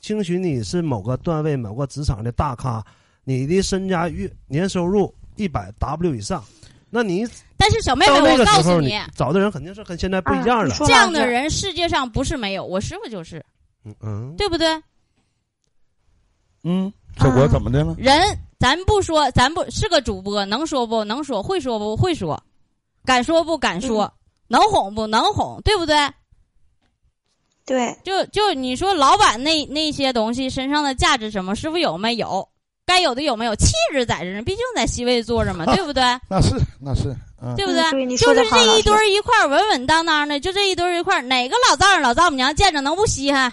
[0.00, 2.82] 兴许你是某个段位、某个职场的大咖，
[3.22, 6.42] 你的身家月年收入一百 W 以上，
[6.88, 7.26] 那你
[7.58, 10.72] 但是小妹妹，我告诉你，找的人肯定是跟现在不一样了。
[10.72, 13.44] 啊这样的人世界上不是没有，我师傅就是，
[13.84, 14.68] 嗯嗯，对不对？
[16.64, 17.94] 嗯，这我怎么的了？
[17.96, 22.42] 人咱不说，咱不是个主播，能说不能说，会说不会说，
[23.04, 24.12] 敢说不敢说，
[24.48, 25.96] 能哄不能哄，对不对？
[27.64, 32.46] 对，就就你说老板那那些东西身上的价值什么，师傅有没有？
[32.84, 33.54] 该有的有没有？
[33.54, 36.02] 气质在这呢，毕竟在席位坐着嘛，对不对？
[36.28, 43.52] 那是那是，嗯，对不嗯对你就是说得好老师这一堆儿一块儿稳稳当当的，就这一堆儿一块儿，哪个老丈人老丈母娘见着能不稀罕？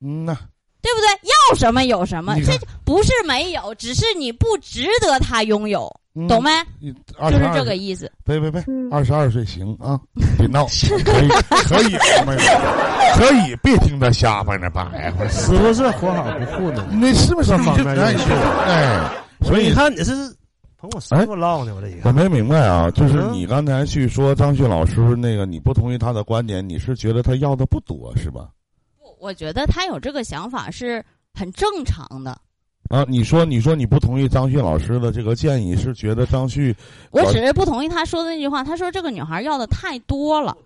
[0.00, 0.36] 嗯呐，
[0.82, 1.28] 对不对？
[1.50, 2.52] 要什么有什么，这
[2.84, 6.50] 不是没有，只是你不值得他拥有，嗯懂没？
[7.30, 8.10] 就是这个意思。
[8.24, 9.98] 别别别，嗯二十二岁行啊，
[10.38, 10.66] 别闹，
[11.04, 11.28] 可以
[11.64, 11.92] 可以，
[12.26, 12.42] 妹妹
[13.16, 17.00] 可以，别听他瞎掰那白话，是不是活好不糊弄。
[17.00, 19.10] 那是不是这方面哎
[19.42, 20.12] 所以你看你是
[20.80, 28.48] 捧我师傅唠呢，我这一看，我没明白啊，就是嗯你刚才去说张旭老师那个，你不同意他的观点，你是觉得他要的不多是吧？
[29.20, 31.04] 我觉得他有这个想法是
[31.34, 32.38] 很正常的。
[32.88, 36.74] 啊，你说你说你不同意张旭老师的这个建议，是觉得张旭
[37.10, 40.56] 我我只是不同意他说的那句话，他说这个女孩要的太多了，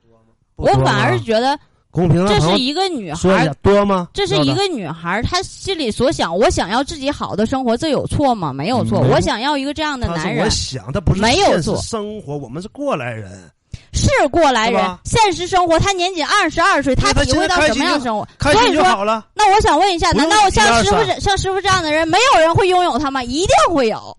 [0.54, 1.58] 我反而是觉得
[1.90, 4.08] 公平这是一个女孩，多吗？
[4.14, 8.52] 这是一个女孩，她心里所想，我想要自己好的生活，这有错吗？
[8.52, 13.50] 没有错，嗯我想要一个这样的男人我，想，他不是没有错生活，我们是过来人，
[13.92, 14.98] 是过来人。
[15.04, 18.26] 现实生活，他年仅二十二岁，他体会到什么样的生活？
[18.38, 19.26] 开心所以说，就好了。
[19.34, 23.22] 那我想问一下，难道像师傅这像师傅这样的人，没有人会拥有他吗？
[23.22, 24.16] 一定会有。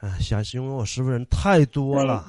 [0.00, 2.24] 哎，想形容我师傅人太多了。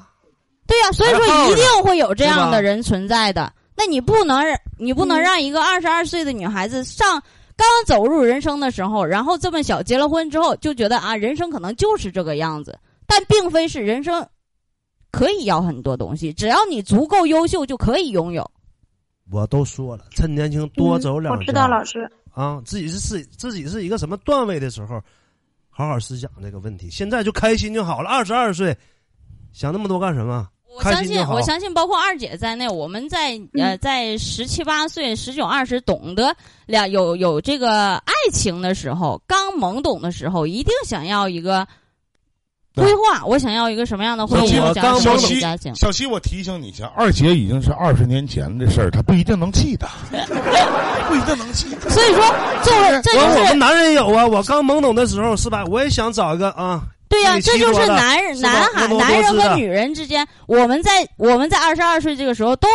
[0.66, 3.52] 对呀、所以说一定会有这样的人存在的。
[3.76, 4.42] 那你不能，
[4.78, 7.22] 你不能嗯让一个二十二岁的女孩子上
[7.54, 14.26] 刚走入人生的时候，然后这么小结了婚之后，就觉得啊，人生可能就是这个样子，但并非是人生
[15.14, 18.50] 可以要很多东西，只要你足够优秀就可以拥有。
[19.30, 21.40] 我都说了，趁年轻多嗯走两步。
[21.40, 25.00] 我知道老师，啊，自己是自己自己是一个什么段位的时候，
[25.70, 26.90] 好好思想这个问题。
[26.90, 28.10] 现在就开心就好了。
[28.10, 28.76] 二十二岁，
[29.52, 30.48] 想那么多干什么？
[30.76, 36.34] 我相信，我相信，包括二姐在内，我们在呃，在十七八岁、十九二十懂得
[36.66, 41.64] 两有有这个爱情的时候，刚懵懂的时候，一定想要一个
[42.74, 43.24] 规划。
[43.24, 44.56] 我想要一个什么样的婚姻？
[45.00, 45.40] 小七？
[45.74, 49.88] 小七，我提醒你一下，二姐已经是二十年前的事儿，她不一定能记得，
[51.08, 51.90] 不一定能记得。
[51.90, 52.24] 所以说，
[52.62, 54.26] 作为这就是我我们男人有啊。
[54.26, 55.64] 我刚懵懂的时候是吧？
[55.66, 56.82] 我也想找一个啊。
[57.06, 62.66] 对呀、你这就是男人、男孩、男人和女人之间，我们在我们在二十二岁这个时候都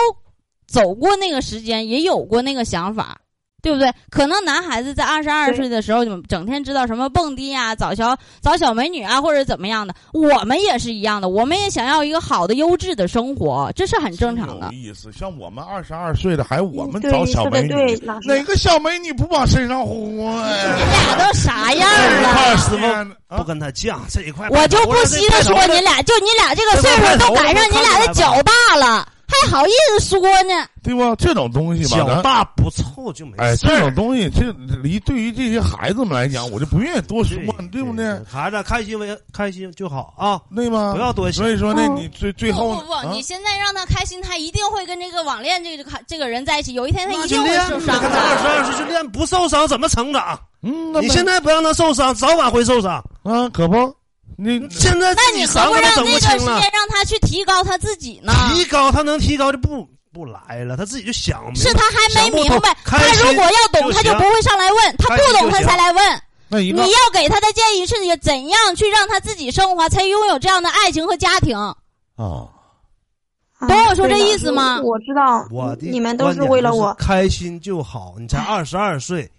[0.66, 3.20] 走过那个时间，也有过那个想法，
[3.62, 3.92] 对不对？
[4.10, 14.72] 可能男孩子在二十二岁的时候，你们整天知道什么蹦迪啊、找小找小美女啊，或者怎么样的，我们也是一样的，我们也想要一个好的、优质的生活，这是很正常的有。
[14.72, 15.12] 意思。
[15.12, 20.24] 像我们二十二岁的，还我们找小美女，哪个小美女不往身上呼你？
[20.26, 22.00] 俩都啥样了？
[22.00, 22.86] 这一块师傅
[23.28, 24.48] 啊不跟他犟这一块。
[24.50, 29.08] 我就不稀得说你俩，就你俩这个岁数都赶上你俩的脚大了，
[29.46, 30.68] 还好意思说呢？
[30.82, 31.16] 对吧？
[31.18, 37.38] 这种东西吧，脚大不臭就没哎，事哎这种东西，这离对于这些孩子们来讲，我就不愿意多说，
[37.72, 38.06] 对不对？
[38.30, 40.94] 孩子开心为开心就好啊，对吗？
[40.94, 47.50] 不要多想所以说呢，嗯你最最后不不不，啊你现在让他开心，他一定会跟这个网恋这个这个人在一起，有一天他一定会。
[47.68, 48.50] 受伤看他二十的。
[48.50, 50.40] 二岁就练，不受伤怎么成长？
[50.62, 53.04] 嗯，你现在不让他受伤，早晚会受伤。
[53.24, 53.94] 啊，可不，
[54.42, 58.32] 你现在那你何不让那段时间，让他去提高他自己呢？
[58.54, 66.22] 提高他能提高就不不来了，他自己就想明白是他还没明白，他如果要懂，他就不会上来问，他不懂他才来问。
[66.48, 71.56] 那你要给他的建议是你怎样去让他自己升华，才拥有这样的爱情和家庭。
[71.56, 71.76] 啊，
[72.16, 76.94] 啊懂我说这意思吗我知道，我的你们都是为了我。
[76.94, 78.16] 开心就好。
[78.18, 79.30] 你才二十二岁，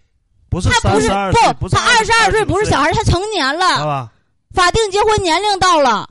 [0.50, 4.08] 不是他不是三十二岁，不，他二十二岁不是小孩，他成年了？
[4.54, 6.08] 法定结婚年龄到了。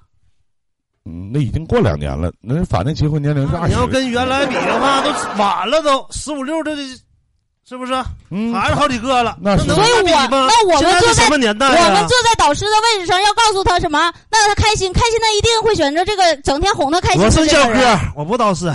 [1.05, 3.73] 嗯，那已经过两年了，那法定结婚年龄是二十。
[3.73, 6.75] 你要跟原来比的话，都晚了都十五六，这
[7.67, 7.93] 是不是？
[8.31, 10.27] 嗯，还是好几个了，那是能所以我比吗？
[10.29, 12.07] 那我们坐在什么年代我们啊？
[12.07, 14.11] 坐在导师的位置上，要告诉他什么？
[14.29, 18.71] 那他开心，开心他一定会选择这个整天哄他开心我的是小哥我不导师，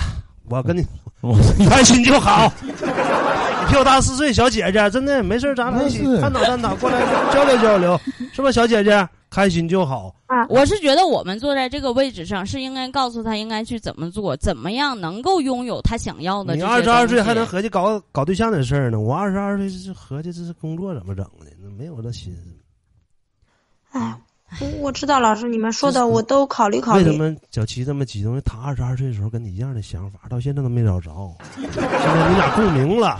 [0.48, 0.84] 我跟你
[1.22, 2.52] 我你开心就好。
[2.62, 2.72] 你
[3.70, 7.00] 比我大四岁，小姐姐，真的没事儿咱俩一起探讨探讨，过来
[7.32, 8.00] 交流交流，
[8.32, 8.52] 是吧？
[8.52, 10.14] 小姐姐，开心就好。
[10.26, 23.98] 啊我是觉得我们坐在这个位置上，是应该告诉他应该去怎么做，怎么样能够拥有他想要的你二十二岁还能合计搞搞对象的事儿呢，我二十二岁是合计这是工作怎么整的，那没有这心思。
[23.98, 24.16] 哎，
[24.60, 27.04] 我我知道老师你们说的我都考虑考虑。
[27.04, 28.40] 为什么小齐这么激动？
[28.42, 31.10] 他二十二岁的时候跟你一样的想法，到现在都没找着。
[31.56, 33.18] 现在你俩共鸣了，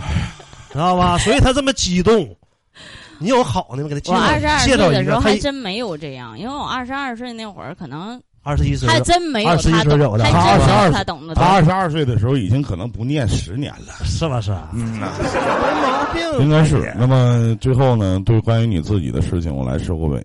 [0.71, 1.17] 知道吧？
[1.17, 2.35] 所以他这么激动。
[3.19, 3.89] 你有好的吗？
[3.89, 4.77] 给他介绍我二十二岁。
[4.77, 11.35] 的时候还真没有这样，因为我二十二岁那会儿可能二十一岁还真没有他懂，的还他真没有他懂的。
[11.35, 13.93] 他二十二岁的时候已经可能不念十年了。
[14.03, 14.41] 是吧？
[14.41, 16.93] 是啊，嗯呐，没毛病，应该是。
[16.97, 20.21] 那么最后呢，对关于你自己的事情，我来收个尾。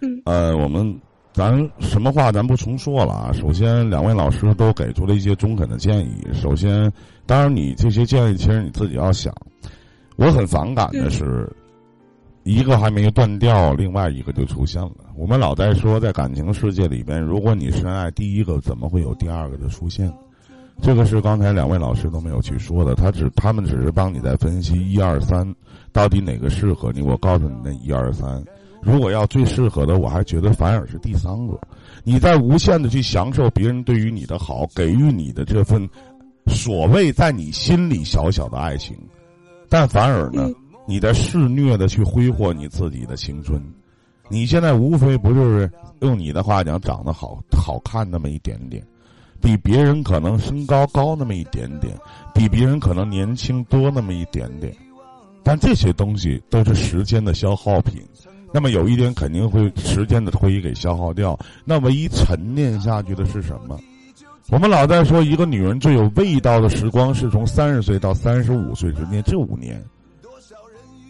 [0.00, 0.20] 嗯。
[0.26, 0.94] 呃，我们
[1.32, 3.32] 咱什么话咱不重说了啊。
[3.32, 6.24] 首先，两位老师都给出了一些中肯的建议。
[6.34, 6.92] 首先，
[7.24, 9.32] 当然你这些建议其实你自己要想。
[10.16, 11.46] 我很反感的是，
[12.46, 14.92] 一个还没断掉，另外一个就出现了。
[15.16, 20.12] 我们老在说，在感情世界里边，如果你深爱第一个，怎么会有第二个的出现？
[20.80, 25.44] 这个是刚才两位老师都没有去说的，他只他们只是帮你在分析一二三，
[25.90, 27.02] 到底哪个适合你。
[27.02, 28.44] 我告诉你那一二三，
[28.80, 31.58] 如果要最适合的，我还觉得反而是第三个。
[32.04, 35.88] 你在无限的去享受别人对于你的好，给予你的这份
[36.46, 38.96] 所谓在你心里小小的爱情，
[39.68, 40.48] 但反而呢，
[40.86, 43.60] 你在肆虐的去挥霍你自己的青春。
[44.28, 45.70] 你现在无非不就是
[46.00, 48.82] 用你的话讲，长得好好看那么一点点。
[49.40, 51.94] 比别人可能身高高那么一点点，
[52.34, 54.74] 比别人可能年轻多那么一点点，
[55.44, 58.02] 但这些东西都是时间的消耗品。
[58.52, 61.38] 那么有一点肯定会时间的推移给消耗掉。
[61.64, 63.78] 那唯一沉淀下去的是什么？
[64.48, 69.84] 我们老在说，一个女人最有味道的时光是从三十岁到三十五岁之间这五年。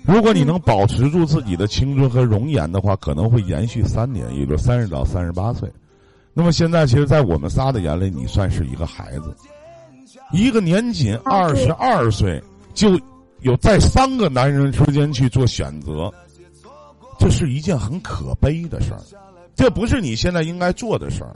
[0.07, 5.69] 如果你能保持住自己的青春和容颜的话，可能会延续三年，也就三十到三十八岁。
[6.33, 9.35] 那么现在，其实，在我们仨的眼里，你算是一个孩子，
[10.33, 12.41] 一个年仅二十二岁，
[12.73, 12.99] 就
[13.41, 16.13] 有在三个男人之间去做选择，
[17.19, 19.01] 这是一件很可悲的事儿，
[19.57, 21.35] 这不是你现在应该做的事儿。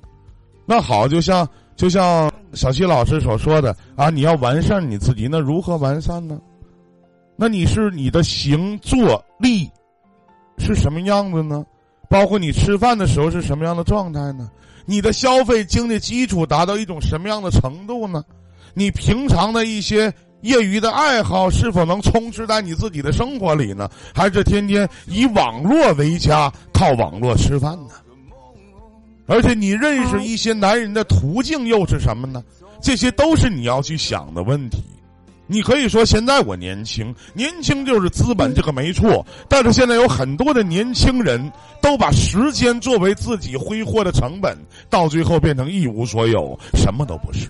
[0.65, 6.39] 那好，就像就像小西老师所说的啊，你要完善你自己，那如何完善呢？
[7.41, 9.67] 那你是你的行坐立
[10.59, 11.65] 是什么样子呢？
[12.07, 14.51] 包括你吃饭的时候是什么样的状态呢？
[14.85, 18.23] 你的消费经济基础达到一种什么样的程度呢？
[18.75, 23.89] 你平常的一些业余的爱好是否能充斥在你自己的生活里呢？
[24.15, 27.95] 还是天天以网络为家，靠网络吃饭呢？
[29.27, 32.45] 而且你认识一些男人的途径又是什么呢？
[32.83, 34.85] 这些都是你要去想的问题。
[35.53, 39.27] 你可以说现在我年轻，年轻就是资本，这个没错。
[39.49, 41.51] 但是现在有很多的年轻人
[41.83, 44.57] 都把时间作为自己挥霍的成本，
[44.89, 47.49] 到最后变成一无所有，什么都不是。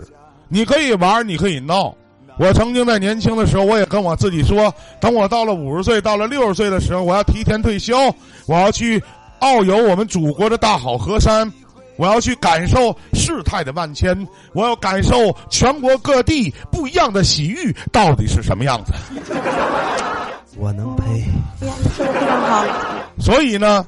[0.48, 1.94] 你可以玩，你可以闹。
[2.38, 7.94] 我曾经在年轻的时候，我也跟我自己说，等我到了五十岁、到了六十岁的时候，我要提前退休，
[8.46, 8.98] 我要去
[9.40, 11.52] 遨游我们祖国的大好河山。
[12.00, 18.94] 我要去感受世态的万千，我要感受全国各地不一样的洗浴到底是什么样子。
[20.56, 21.22] 我能陪。
[23.20, 23.86] 所以呢，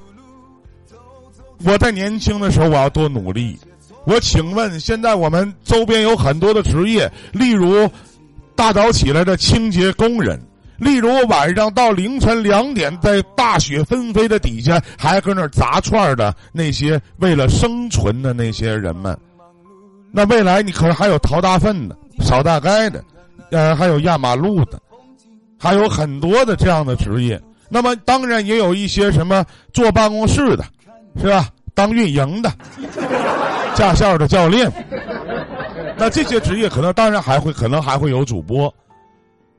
[1.65, 3.59] 我在年轻的时候我要多努力。
[4.05, 7.91] 我请问，现在我们周边有很多的职业，例如
[8.55, 10.39] 大早起来的清洁工人。
[10.83, 19.17] 例如晚上到凌晨两点，在大雪纷飞的底下，还搁那砸串的那些为了生存的那些人们，
[20.11, 23.05] 那未来你可能还有淘大粪的、扫大街的，
[23.53, 24.81] 呃，还有压马路的，
[25.57, 27.41] 还有很多的这样的职业。
[27.69, 30.65] 那么当然也有一些什么坐办公室的，
[31.21, 31.49] 是吧？
[31.75, 32.53] 当运营的、
[33.77, 34.71] 驾校的教练，
[35.97, 38.75] 那这些职业可能当然还会可能还会有主播。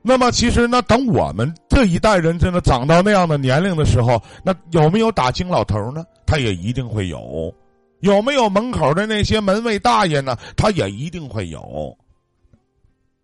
[0.06, 6.04] 那么其实呢，等我们这一代人真的长到那样的年龄的时候，那有没有打金老头呢？
[6.26, 7.52] 他也一定会有。
[8.00, 10.36] 有没有门口的那些门卫大爷呢？
[10.58, 11.96] 他也一定会有。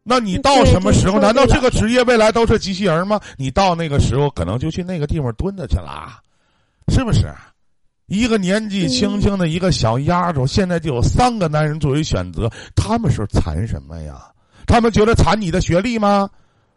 [0.03, 1.21] 那你到什么时候？
[1.21, 3.21] 难道这个职业未来都是机器人吗？
[3.37, 6.19] 你到那个时候，可能就去那个地方蹲着去了，
[6.89, 7.31] 是不是？
[8.07, 14.33] 一个年纪轻轻的一个小丫头，现在就有三个男人作为选择，他们是馋什么呀？
[14.67, 16.27] 他们觉得馋你的学历吗？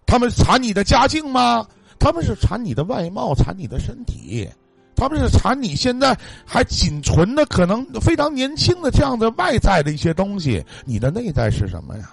[0.05, 1.65] 他们馋你的家境吗？
[1.99, 4.47] 他们是馋你的外貌，馋你的身体，
[4.95, 10.63] 他们是馋你现在还仅存的可能非常年轻的这样的外在的一些东西。
[10.85, 12.11] 你的内在是什么呀？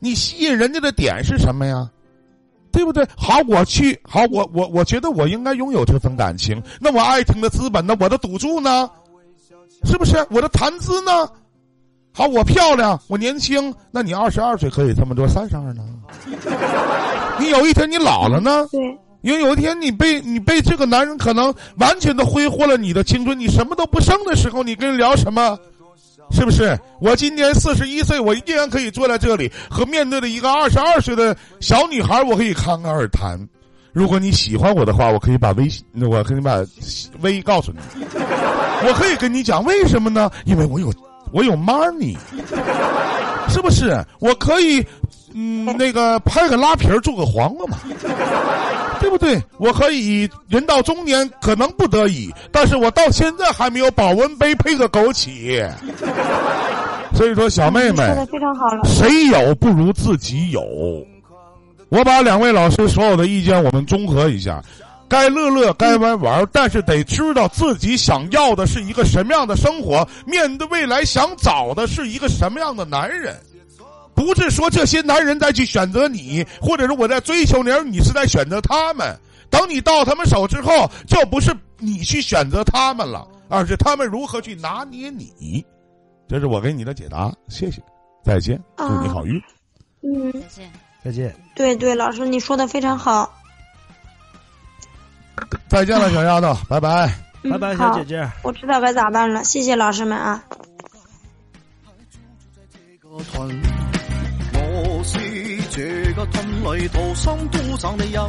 [0.00, 1.88] 你吸引人家的点是什么呀？
[2.72, 3.06] 对不对？
[3.16, 6.62] 好，我去，好，我我我觉得我应该拥有这份感情。
[6.80, 7.96] 那我爱情的资本呢？
[8.00, 8.90] 我的赌注呢？
[9.84, 11.28] 是不是我的谈资呢？
[12.12, 15.82] 好，我漂亮，我年轻，那你二十二岁可以这么多，三十二呢？
[17.38, 18.66] 你有一天你老了呢？
[18.70, 18.80] 对，
[19.22, 25.58] 因为有一天你被你被这个男人可能完全的挥霍了你的青春，你什么都不剩的时候，你跟人聊什么？
[26.32, 26.78] 是不是？
[27.00, 33.38] 我今年四十一岁，我依然可以坐在这里和面对的一个二十二岁的小女孩，我可以侃侃而谈。
[33.92, 36.64] 如果你喜欢我的话，我可以把微信，我可以把
[37.20, 37.78] 微告诉你，
[38.86, 40.30] 我可以跟你讲为什么呢？
[40.44, 40.92] 因为我有
[41.32, 42.16] 我有 money，
[43.48, 43.96] 是不是？
[44.18, 44.84] 我可以，
[45.34, 47.78] 嗯，那个拍个拉皮儿做个黄瓜嘛，
[49.00, 49.40] 对不对？
[49.58, 55.68] 我可以人到中年可能不得已，但是我到现在还没有保温杯配个枸杞。
[57.14, 58.82] 所以说，小妹妹说的非常好了。
[58.84, 60.62] 谁有不如自己有。
[61.88, 64.62] 我把两位老师所有的意见我们综合一下。
[65.10, 73.36] 该乐乐，该玩玩，但是得知道自己想要的是一个什么样的生活，面对未来想找的是一个什么样的男人，
[74.14, 79.18] 不是说这些男人再去选择你，或者是我在追求你，而你是在选择他们。
[79.50, 85.64] 等你到他们手之后，就不是你去选择他们了，而是他们如何去拿捏你。
[86.28, 87.82] 这是我给你的解答，谢谢，
[88.24, 89.34] 再见，祝你好运。
[90.02, 90.72] 嗯，再见。
[91.04, 91.34] 再见。
[91.56, 93.39] 对对，老师你说的非常好。
[95.68, 97.12] 再见了，小丫头，拜拜，
[97.42, 98.30] 嗯拜拜，小姐姐。
[98.42, 100.42] 我知道该咋办了，谢谢老师们啊。
[103.12, 105.18] 我是
[105.70, 108.20] 这个吞里逃生都找你饮，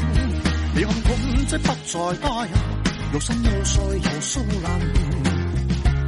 [0.75, 2.49] 你看管即不再加入，
[3.13, 4.79] 肉身又碎又酥烂，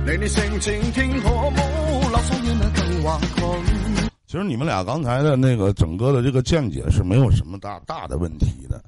[0.05, 1.57] 你你性情听可冇，
[2.11, 2.73] 垃圾煙更。
[4.25, 8.83] 其实你们俩刚才的那个整个的这个见解是没有什么大大的问题的，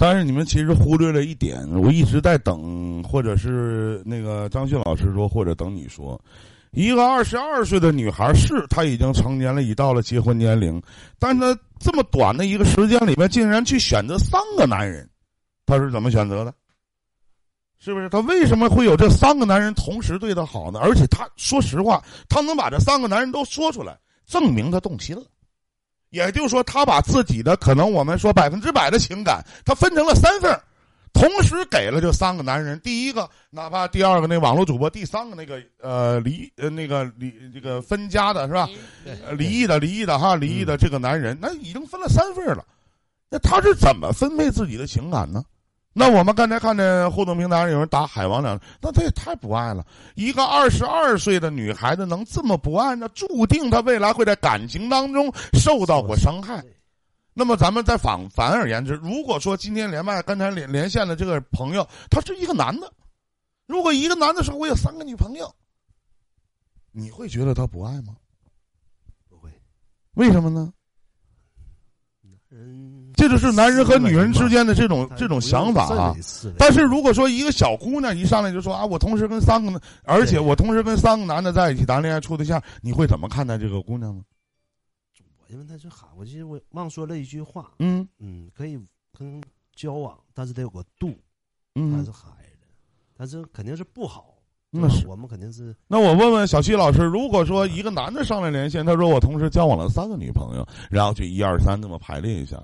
[0.00, 6.18] 但是你们其实忽略了一点，我一直在等，或者是那个张迅老师说，或者等你说，
[6.70, 10.82] 一个二十二岁的女孩是她已经成年了，已到了结婚年龄，
[11.18, 15.06] 但是她这么短的一个时间里面，竟然去选择三个男人，
[15.66, 16.54] 她是怎么选择的？
[17.78, 18.08] 是不是？
[18.08, 20.80] 她为什么会有这三个男人同时对她好呢？
[20.82, 23.98] 而且她说实话，她能把这三个男人都说出来。
[24.26, 25.24] 证明他动心了，
[26.10, 30.60] 也就是说，他把自己的可能我们说百分之百的情感，他分成了三份
[31.12, 32.78] 同时给了这三个男人。
[32.80, 38.68] 第一个，哪怕第二个那网络主播，第三个那个呃离呃那个离这个分家的是吧？
[39.26, 42.64] 呃离异的离异的哈离异的这个男人，那已经分了三份了。
[43.28, 45.42] 那他是怎么分配自己的情感呢？
[45.92, 49.84] 那我们刚才看见互动平台上有人打海王两，那他也太不爱了。
[50.14, 56.64] 一个二十二岁的女孩子能这么不爱，那注定她未来会在感情当中受到过伤害。
[57.32, 62.92] 那么咱们再反反而言之，如果说今天连麦刚才连连线的这个朋友，他是一个男的，
[63.66, 65.52] 如果一个男的说我有三个女朋友，
[66.92, 68.14] 你会觉得他不爱吗？
[69.28, 69.50] 不会。
[70.14, 70.72] 为什么呢？
[73.20, 76.14] 嗯，这就是男人和女人之间的这种这种想法啊。
[76.58, 84.22] 但是如果说一个小姑娘一上来就说啊，我同时跟三个，而且我同时跟三个男的在一起谈恋爱处对象，你会怎么看待这个姑娘呢？
[85.38, 88.78] 我因为他是喊，我记得我忘说了一句话，嗯嗯，可以
[89.16, 89.40] 跟
[89.74, 92.66] 交往，但是得有个度，还嗯是，孩子，
[93.16, 94.34] 但是肯定是不好。
[94.72, 95.04] 那是。
[95.08, 102.62] 我们肯定是那我问问小七老师，如果说一个男的上来连线，他说我同时交往了三个女朋友，然后就一二三这么排列一下，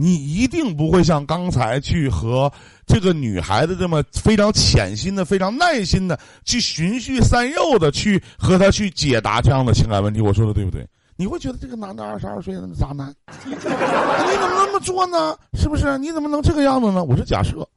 [0.00, 2.50] 你一定不会像刚才去和
[2.86, 10.20] 这个女孩子这么非常潜心的、非常耐心的去循序善诱的去和她去解答这样的情感问题。
[10.20, 10.86] 我说的对不对？
[11.16, 13.12] 你会觉得这个男的二十二岁的渣男，
[13.44, 13.76] 你怎么
[14.54, 15.36] 那么做呢？
[15.54, 15.98] 是不是？
[15.98, 17.02] 你怎么能这个样子呢？
[17.02, 17.68] 我是假设。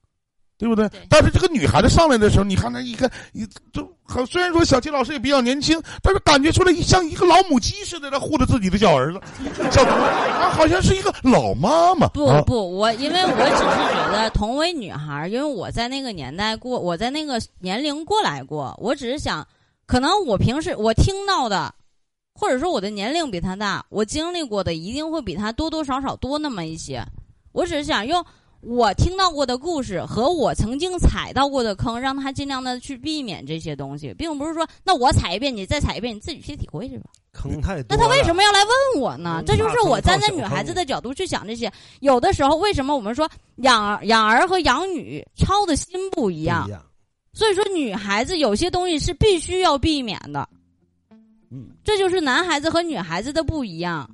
[0.62, 0.88] 对不对？
[0.90, 3.44] 对但是这个女孩子上来的时候，你看她一个一
[3.74, 9.20] 就很虽然说小七老师也比较年轻，但是感觉出来像一个老母鸡似的在护着自己的小儿子，
[9.72, 9.84] 小
[10.52, 12.08] 好像是一个老妈妈。
[12.10, 19.48] 不啊、不，我因为我只是觉得同为女孩，因为我在那个年代过，我在那个年龄过来过，我只是想，
[19.88, 21.74] 可能我平时我听到的，
[22.36, 27.04] 或者说我的年龄比她大，我经历过的一定会比她多多少少多那么一些。
[27.54, 28.24] 我只是想用
[28.62, 37.10] 我听到过的故事和我曾经踩到过的坑，让他尽量的去避免这些东西，并不是说那我踩一遍，你再踩一遍，你自己去体会去吧。
[37.34, 38.44] 坑太多那他为什么？
[38.44, 39.38] 要来问我呢？
[39.42, 41.72] 嗯这就是我站在女孩子的角度去想这些。
[42.02, 46.72] 有的时候，为什么我们说养儿养儿和养女操的心不一样不一？
[46.72, 46.86] 样，
[47.34, 50.48] 所以说，女孩子有些东西是必须要避免的。
[51.50, 54.10] 嗯，这就是男孩子和女孩子的不一样。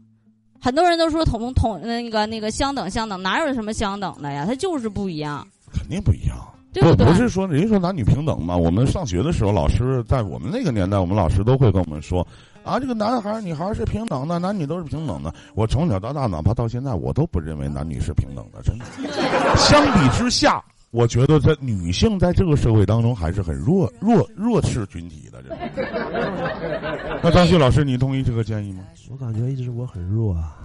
[0.62, 4.46] 很多人都说同同那个那个相等相等，哪有什么相等的呀？
[4.46, 6.38] 他就是不一样，肯定不一样。
[6.74, 7.06] 对对？
[7.06, 8.56] 不不是说人家说男女平等嘛？
[8.56, 12.28] 我们上学的时候，老师在我们那个年代，我们老师都会跟我们说
[12.64, 15.34] 啊，这个男孩儿女孩儿是平等的，男女都是平等的。
[15.56, 18.86] 我从小到大，哪怕到现在，我都不认为男女是平等的，真的。
[19.58, 25.37] 相比之下，我觉得在女性在这个社会当中还是很弱弱弱势群体的。
[27.24, 28.84] 那张旭老师，你同意这个建议吗？
[29.10, 30.57] 我感觉一直我很弱啊。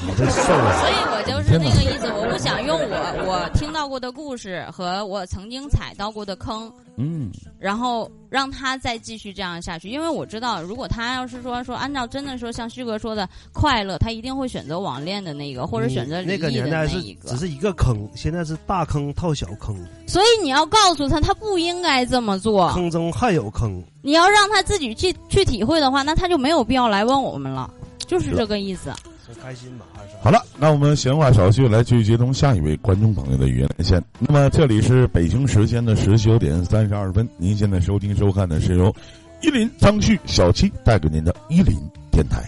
[0.00, 17.36] 你这瘦了，所以我就是那个意思，我不想用我我听到过的故事和我曾经踩到过的坑，嗯，然后让他再继续这样下去，因为我知道，如果他要是说说按照真的说像旭哥说的快乐，他一定会选择网恋的那个，或者选择离那个年代是一个只。
[17.36, 19.76] 是一个坑，现在是大坑套小坑，
[20.06, 22.70] 所以你要告诉他，他不应该这么做。
[22.72, 23.82] 坑中还有坑。
[24.00, 27.68] 你要让他自己去去体会的话，那他就没有必要来问我们了，
[28.06, 28.92] 就是这个意思。
[29.28, 29.84] 很开心吧？
[29.94, 34.02] 还是好了，那我们闲话少叙，来继续接通下一位观众朋友的语言连线。
[34.18, 38.94] 那么这里是北京时间的十九点三十二分，您现在收听收看的是由
[39.42, 41.76] 伊林、张旭、小七带给您的伊林
[42.10, 42.42] 电台。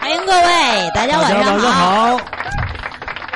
[0.00, 2.18] 欢迎各位，大家晚上晚上好。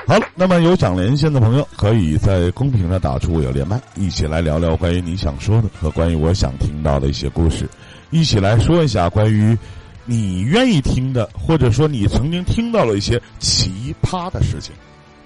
[0.06, 7.68] 好了，那么有想连线的朋友，可以在公屏上打出“我要连麦”，一起来聊聊关于你想说的和关于我想听到的一些故事，
[8.08, 9.54] 一起来说一下关于
[10.10, 14.74] 你愿意听的，或者说你曾经听到了一些奇葩的事情。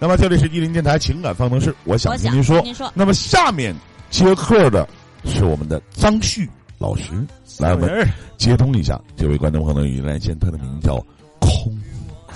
[0.00, 2.60] 那么这里是伊林电台情感方程式，我想我想听您说。
[2.62, 3.72] 您说，那么下面
[4.10, 4.88] 接客的
[5.24, 7.24] 是我们的张旭老师，
[7.60, 8.04] 来我们
[8.36, 10.96] 接通一下这位观众朋友的语音连线，他的名叫
[11.38, 11.80] 空。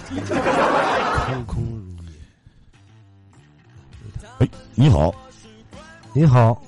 [0.06, 2.12] 空空如也。
[4.38, 5.12] 哎，你好，
[6.12, 6.62] 你好，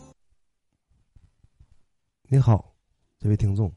[2.29, 2.65] 你好，
[3.21, 3.73] 这位听众，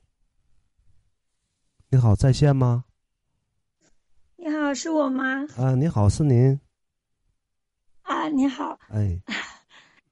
[1.94, 2.86] 你好，在线吗？
[4.38, 5.46] 你好，是我吗？
[5.58, 6.58] 啊，你好，是您。
[8.04, 9.20] 啊，你好，哎，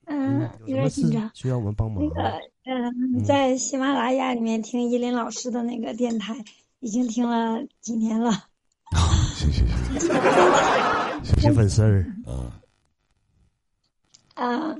[0.06, 1.32] 嗯，有点紧张。
[1.34, 2.22] 需要我们帮忙那个，
[2.66, 6.44] 嗯，嗯在喜马拉雅里面听依林老师的那个电台，
[6.80, 8.34] 已经听了几年了。
[9.38, 10.08] 谢谢谢谢，
[11.24, 12.14] 谢谢粉丝儿。
[12.26, 12.60] 啊。
[14.36, 14.76] 啊，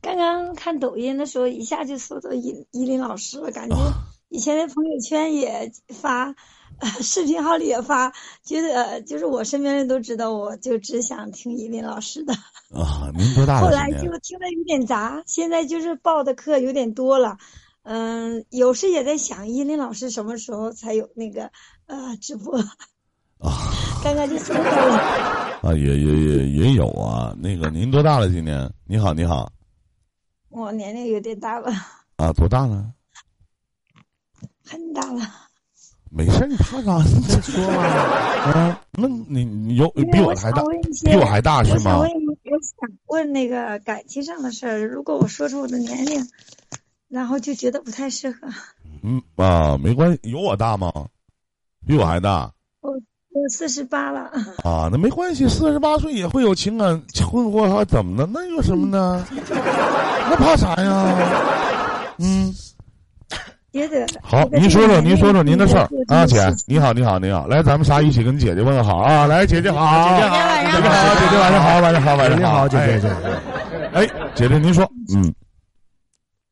[0.00, 6.36] 刚刚看抖音的时候，一下就搜到依依林老师了，感觉啊以前在朋友圈也发，
[6.78, 8.12] 呃视频号里也发，
[8.44, 12.32] 觉得呃就是我身边人都知道，我就只想听依林老师的。
[12.72, 14.12] 啊，您多大后来了今年？
[14.12, 17.38] 就听的有点杂，现在就是报的课有点多了，
[17.82, 21.50] 嗯，有时也在想依林老师什么时候才有那个
[21.86, 22.56] 呃直播，
[23.38, 23.50] 啊
[24.04, 24.96] 刚刚就搜到了，
[25.62, 27.34] 啊，也也也也有啊。
[27.36, 28.28] 那个您多大了？
[28.28, 28.72] 今年？
[28.86, 29.50] 你好，你好
[30.50, 31.72] 我年龄有点大了，
[32.16, 32.92] 啊，多大了？
[34.70, 35.20] 很大了，
[36.10, 36.96] 没事儿，你怕啥？
[37.02, 37.82] 你再说嘛。
[37.82, 40.62] 啊， 那你你有比我还大
[41.04, 42.10] 比我还大是吗我想问？
[42.44, 46.26] 我想问那个感情上的事儿，如果我说出我的年龄，
[47.08, 48.48] 然后就觉得不太适合，
[49.02, 50.92] 嗯啊，没关系，有我大吗？
[51.86, 54.30] 比我还大我我四十八了，
[54.64, 58.26] 啊，那没关系，四十八岁也会有情感困惑，还怎么的？
[58.32, 59.26] 那有什么呢？
[60.30, 62.14] 那怕啥呀？
[62.18, 62.52] 嗯，
[63.72, 65.88] 觉得好，您说说，您说说您的事儿。
[66.08, 69.26] 啊，姐你好，你好，你好，来，咱们仨一起跟姐姐问个好啊！
[69.26, 73.08] 来，姐姐好，姐姐好姐姐好，姐姐晚上好，晚上好，晚上好，你好，姐姐
[73.92, 74.10] 哎姐。
[74.16, 75.34] 哎，姐姐您说，嗯。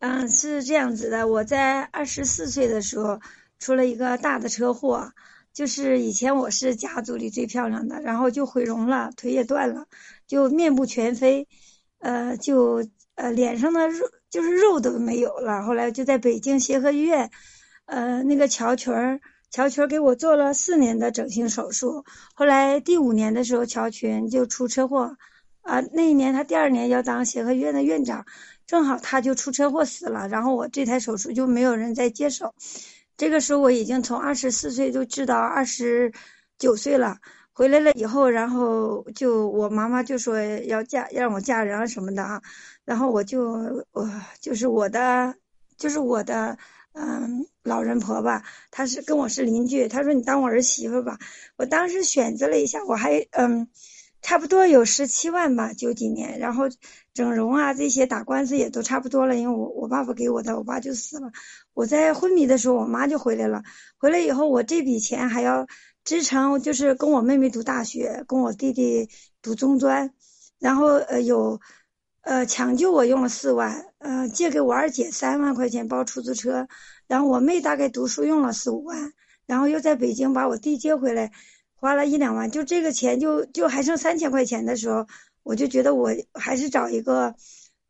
[0.00, 3.20] 嗯，是这样子的，我在二十四岁的时候
[3.58, 5.10] 出了一个大的车祸，
[5.52, 9.86] 就是以前我是家族里最漂亮的，然后就毁容了，腿也断了，
[10.28, 11.48] 就面目全非，
[11.98, 15.62] 呃，就呃脸上的肉就是肉都没有了。
[15.62, 17.30] 后来就在北京协和医院，
[17.86, 19.20] 呃，那个乔群儿，
[19.50, 22.04] 乔群儿给我做了四年的整形手术，
[22.34, 25.16] 后来第五年的时候，乔群就出车祸，
[25.62, 28.24] 啊、那一年他第二年要当协和医院的院长。
[28.66, 32.54] 正好他就出车祸死了，然后我这台手术就没有人再接手。
[33.16, 36.12] 这个时候我已经从二十四岁就治到二十
[36.58, 37.16] 九岁了，
[37.58, 42.40] 回来了以后，然后就我妈妈就说要嫁让我嫁人啊什么的啊，
[42.84, 44.08] 然后我就我
[44.40, 45.34] 就是我的
[45.76, 46.56] 就是我的
[46.92, 51.18] 嗯老人婆吧，她是跟我是邻居，她说你当我儿媳妇吧，
[51.56, 53.66] 我当时选择了一下，我还嗯。
[54.20, 56.64] 差不多有十七万吧，九几年，然后
[57.14, 61.30] 整容啊这些打官司也都差不多了，因为我我爸爸给我的，我爸就死了。
[61.72, 63.62] 我在昏迷的时候，我妈就回来了，
[63.96, 65.68] 回来以后我这笔钱还要
[66.08, 69.10] 支撑，就是跟我妹妹读大学，跟我弟弟
[69.42, 70.14] 读中专，
[70.58, 71.60] 然后呃有
[72.22, 76.66] 呃抢救我用了四万，呃借给我二姐三万块钱包出租车，
[77.08, 79.12] 然后我妹大概读书用了四五万，
[79.44, 81.30] 然后又在北京把我弟接回来。
[81.74, 85.06] 花了一两万，就这个钱就就还剩三千块钱的时候，
[85.42, 87.34] 我就觉得我还是找一个，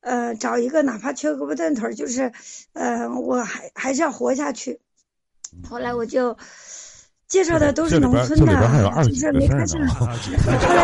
[0.00, 2.32] 呃，找一个哪怕缺胳膊断腿儿，就是，
[2.72, 4.80] 呃，我还还是要活下去。
[5.62, 6.36] 后来我就
[7.28, 9.96] 介绍的都是农村的，这里边还有二姐就是没的事儿呢看上。
[9.96, 10.16] 后来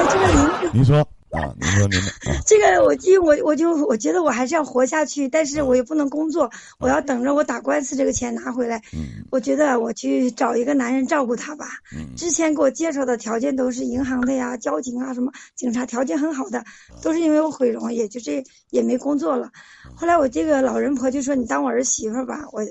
[0.09, 1.99] 这个邻居， 您说，啊，您说您
[2.30, 8.80] 啊，这个我就我我就我觉得我还是要活下去，但是我也不能工作，我要等着我打官司这个钱拿回来。
[8.93, 11.66] 嗯我觉得我去找一个男人照顾他吧。
[11.97, 16.64] 嗯之前给我介绍的条件都是银行的呀、交警啊、什么警察，条件很好的，
[17.03, 19.51] 都是因为我毁容，也就这也没工作了。
[19.97, 22.45] 后来我这个老人婆就说：“你当我儿媳妇儿吧。
[22.53, 22.62] 我”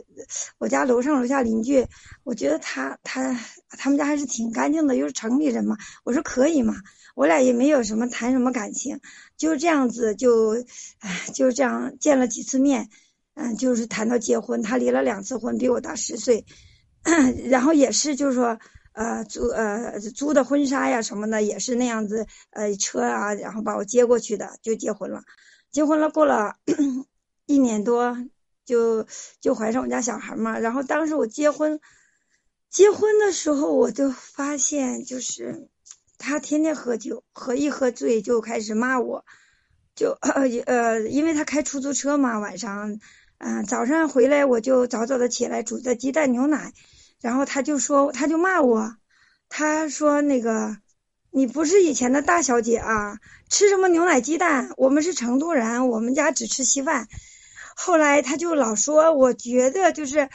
[0.57, 1.85] 我家楼上楼下邻居，
[2.23, 3.37] 我觉得他他
[3.77, 5.77] 他们家还是挺干净的，又是城里人嘛。
[6.05, 6.75] 我说可以嘛，
[7.13, 8.99] 我俩也没有什么谈什么感情，
[9.37, 10.63] 就这样子就，
[10.99, 12.89] 唉，就这样见了几次面，
[13.35, 16.45] 嗯，就是谈到结婚，他离了两次婚，比我大十岁，
[17.49, 18.59] 然后也是就是说。
[18.95, 25.23] 呃，租呃租的婚纱呀什么的也是那样子，呃车啊，然后把我接过去的，就结婚了。
[25.71, 26.57] 结婚了，过了
[27.47, 28.15] 一年多，
[28.65, 29.07] 就
[29.41, 30.59] 就怀上我家小孩嘛。
[30.59, 31.79] 然后当时我结婚，
[32.69, 35.69] 结婚的时候我就发现，就是
[36.17, 39.25] 他天天喝酒，喝一喝醉就开始骂我，
[39.95, 42.99] 就呃呃，因为他开出租车嘛，晚上，
[43.37, 46.73] 嗯、早上回来我就早早的起来煮的鸡蛋牛奶。
[47.21, 48.97] 然后他就说，他就骂我，
[49.47, 50.75] 他说那个，
[51.31, 53.17] 你不是以前的大小姐啊，
[53.49, 54.71] 吃什么牛奶鸡蛋？
[54.75, 57.07] 我们是成都人，我们家只吃稀饭。
[57.77, 60.29] 后来他就老说，我觉得就是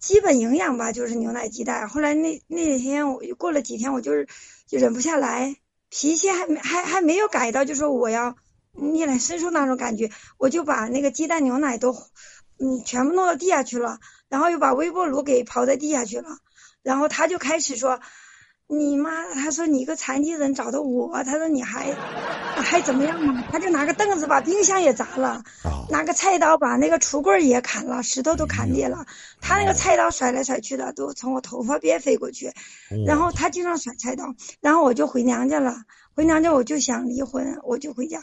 [0.00, 1.88] 基本营养吧，就是牛奶鸡蛋。
[1.88, 4.26] 后来那那天我过了几天，我就是
[4.66, 5.56] 就忍不下来，
[5.90, 8.34] 脾气还没还还没有改到，就说我要
[8.72, 11.92] 逆来顺受那种感觉，我就把那个鸡蛋牛奶都
[12.58, 14.00] 嗯全部弄到地下去了。
[14.30, 16.38] 然后又把微波炉给刨在地下去了，
[16.84, 18.00] 然后他就开始说
[18.72, 21.92] ：“你妈，他说你一个残疾人找的我，他说你还
[22.54, 29.04] 还怎么样嘛？”他就拿个凳子把冰箱也砸了，啊，拿个菜刀把那个橱柜也砍了，石头都砍裂了。
[29.40, 32.52] 他那个菜刀甩来甩去的，都从我头发边飞过去。
[33.08, 35.74] 然后他经常甩菜刀，然后我就回娘家了。
[36.14, 38.20] 回娘家我就想离婚，我就回家，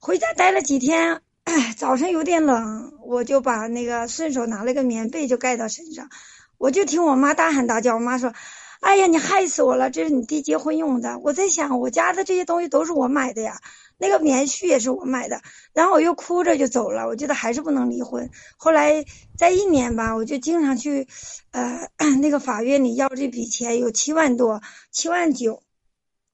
[0.00, 1.22] 回家待了几天。
[1.44, 6.10] 哎，早晨有点冷，我就把那个顺手拿了个棉被就盖到身上，
[6.58, 7.94] 我就听我妈大喊大叫。
[7.94, 8.34] 我妈说
[8.80, 9.90] ：“哎呀，你害死我了！
[9.90, 13.60] 这是你弟结婚用的。”我在想，我家的这些东西都是我买的呀，
[13.98, 15.40] 那个棉絮也是我买的。
[15.72, 17.06] 然后我又哭着就走了。
[17.06, 18.30] 我觉得还是不能离婚。
[18.56, 19.04] 后来
[19.36, 21.06] 在一年吧，我就经常去，
[21.50, 21.88] 呃，
[22.20, 25.62] 那个法院里要这笔钱，有七万多，七万九，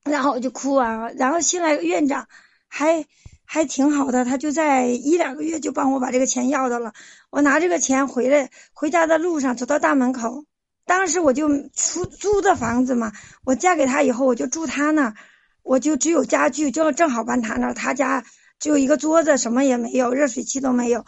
[0.04, 1.10] 然后我就哭啊。
[1.16, 2.28] 然后新来个院长，
[2.68, 3.06] 还。
[3.46, 6.94] 还挺好的，他就在一两个月就帮我把这个钱要到了。
[7.28, 10.46] 我拿这个钱回来，回家的路上走到大门口，
[10.86, 13.12] 当时我就出租的房子嘛，
[13.44, 15.14] 我嫁给他以后我就住他那儿，
[15.62, 17.74] 我就只有家具，就正好搬他那儿。
[17.74, 18.24] 他家
[18.58, 21.04] 只有一个桌子，什么也没有，热水器都没有。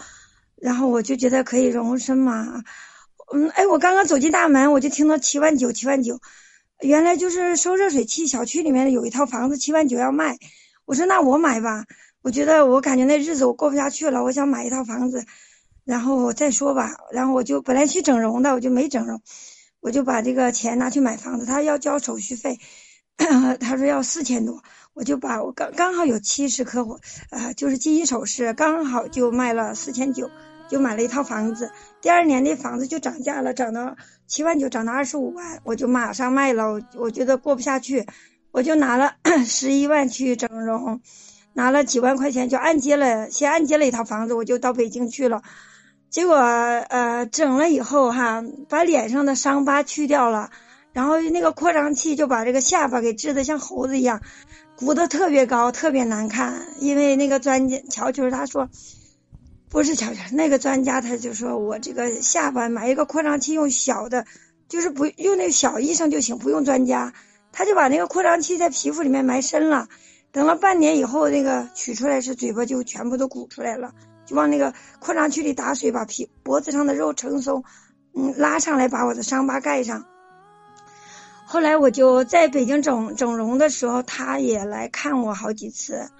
[0.57, 2.62] 然后我就觉得可以容身嘛，
[3.33, 6.20] 嗯，哎，我刚刚走进大门，我就听到七万九，七万九，
[6.81, 10.39] 原来就是收热水器，小区里面有一套房子七万九要卖，
[10.87, 11.85] 我说那我买吧。
[12.22, 15.27] 我觉得我感觉那日子我过不下去了，我想买一套房子，
[15.85, 16.97] 然后再说吧。
[17.12, 19.20] 然后我就本来去整容的，我就没整容，
[19.87, 21.47] 我就把这个钱拿去买房子。
[21.47, 22.59] 他要交手续费，
[23.61, 24.61] 他说要四千多，
[24.95, 26.99] 我就把我刚刚好有七十颗火，
[27.30, 30.28] 呃，就是金银首饰，刚好就卖了四千九，
[30.68, 31.70] 就买了一套房子。
[32.03, 36.82] 第二年那房子就涨价了，涨到七万九，涨到二十五万，我就马上卖了。
[36.97, 38.05] 我觉得过不下去，
[38.51, 39.14] 我就拿了
[39.47, 41.01] 十一万去整容。
[41.53, 45.43] 拿了几万块钱就按揭了，先按揭了一套房子，我就到北京去了。
[46.09, 50.50] 结果呃整了以后哈，把脸上的伤疤去掉了，
[50.92, 54.22] 然后那个扩张器就把这个下巴给治得像猴子一样，
[54.76, 56.68] 鼓得特别高，特别难看。
[56.78, 58.70] 因为那个专家乔球他说，
[59.68, 64.24] 不是乔球，那个专家他就说我这个下巴买一个扩张器用小的，
[64.68, 67.12] 就是不用那小医生就行，不用专家。
[67.52, 69.88] 他就把那个扩张器在皮肤里面埋深了。
[70.30, 73.94] 等了半年以后，那个取出来是嘴巴就全部都鼓出来了，
[74.27, 77.64] 就往那个扩张区里打水，把皮脖子上的肉撑松，
[78.14, 80.05] 嗯，拉上来把我的伤疤盖上。
[81.47, 86.11] 后来我就在北京整整容的时候，他也来看我好几次，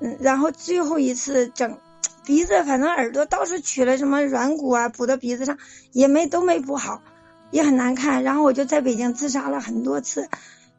[0.00, 1.78] 嗯，然后最后一次整
[2.24, 5.58] 鼻子，反正耳朵倒是取了什么软骨啊，补到鼻子上
[5.92, 7.02] 也没都没补好，
[7.50, 8.22] 也很难看。
[8.22, 10.28] 然后我就在北京自杀了很多次。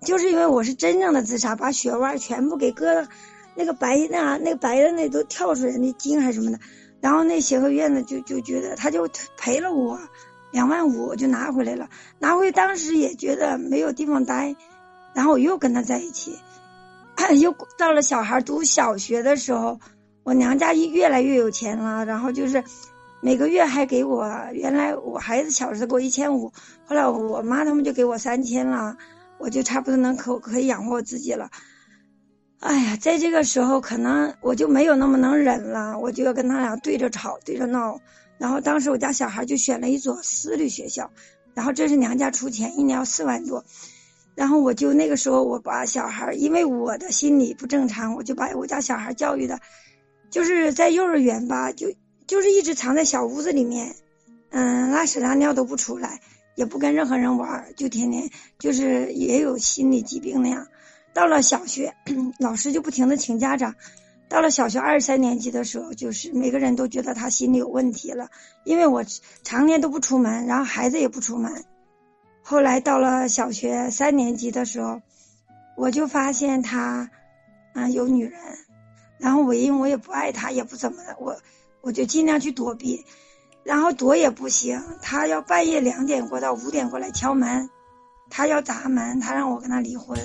[0.02, 3.10] 就是因为我是真正的自杀，把血腕全部给割了，
[3.56, 6.60] 那个白那那个白的那都跳出来那筋还是什么的，
[7.02, 10.00] 然后那协和院呢就就觉得他就赔了我
[10.52, 11.90] 两万五，我就拿回来了，
[12.20, 14.56] 拿回当时也觉得没有地方待，
[15.14, 16.38] 然后我又跟他在一起，
[17.40, 19.80] 又到了小孩读小学的时候，
[20.24, 22.64] 我娘家越来越有钱了，然后就是
[23.22, 26.52] 每个月还给我，原来我孩子小时候给我一千五，
[26.86, 28.98] 后来我妈他们就给我三千了。
[29.42, 31.50] 我就差不多能可可以养活我自己了，
[32.60, 38.00] 哎呀，在这个时候可能我就没有那么能忍了，我就要跟他俩对着吵，对着闹。
[38.38, 41.10] 然后当时我家小孩就选了一所私立学校，
[41.54, 43.64] 然后这是娘家出钱，一年要四万多。
[44.36, 49.60] 然后我就那个时候我把小孩，因为我的心理不正常，我就把我家小孩教育的，
[50.30, 51.94] 就是在幼儿园吧，就
[52.28, 53.96] 就是一直藏在小屋子里面，
[54.50, 56.20] 嗯，拉屎拉尿都不出来，
[56.56, 60.68] 也不跟任何人玩，就天天就是也有心理疾病那样。
[61.14, 61.96] 到了小学，
[62.40, 63.76] 老师就不停的请家长。
[64.30, 68.30] 到了小学二三年级的时候，就是每个人都觉得他心里有问题了，
[68.64, 69.04] 因为我
[69.44, 71.66] 常年都不出门，然后孩子也不出门。
[72.44, 75.02] 后来到了小学三年级的时候，
[75.76, 77.10] 我就发现他，
[77.74, 78.40] 啊有女人，
[79.18, 81.36] 然后我因为我也不爱他，也不怎么的，我
[81.82, 83.04] 我就尽量去躲避，
[83.64, 87.68] 然后躲也不行，他要半夜两点过到五点过来敲门，
[88.30, 90.20] 他要砸门，他让我跟他离婚。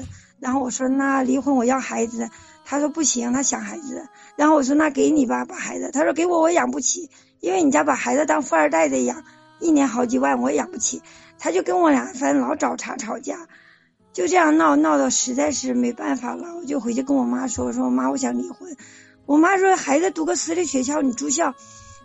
[0.44, 2.28] 然后我说那离婚我要孩子，
[2.66, 4.06] 他说不行，他想孩子。
[4.36, 5.90] 然后我说那给你吧，把孩子。
[5.90, 7.08] 他说给我我养不起，
[7.40, 9.24] 因为你家把孩子当富二代的养，
[9.58, 11.00] 一年好几万我养不起。
[11.38, 13.38] 他就跟我俩反正老找茬吵架，
[14.12, 18.76] 就这样闹闹到实在是没办法了，我就回去跟我妈说，我说我妈我想离婚。
[19.24, 21.54] 我妈说孩子读个私立学校你住校，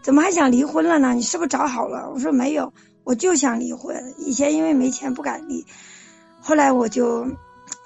[0.01, 1.13] 怎么还想离婚了呢？
[1.13, 2.09] 你是不是找好了？
[2.09, 2.71] 我说没有，
[3.03, 4.15] 我就想离婚。
[4.17, 5.65] 以前因为没钱不敢离，
[6.39, 7.27] 后来我就。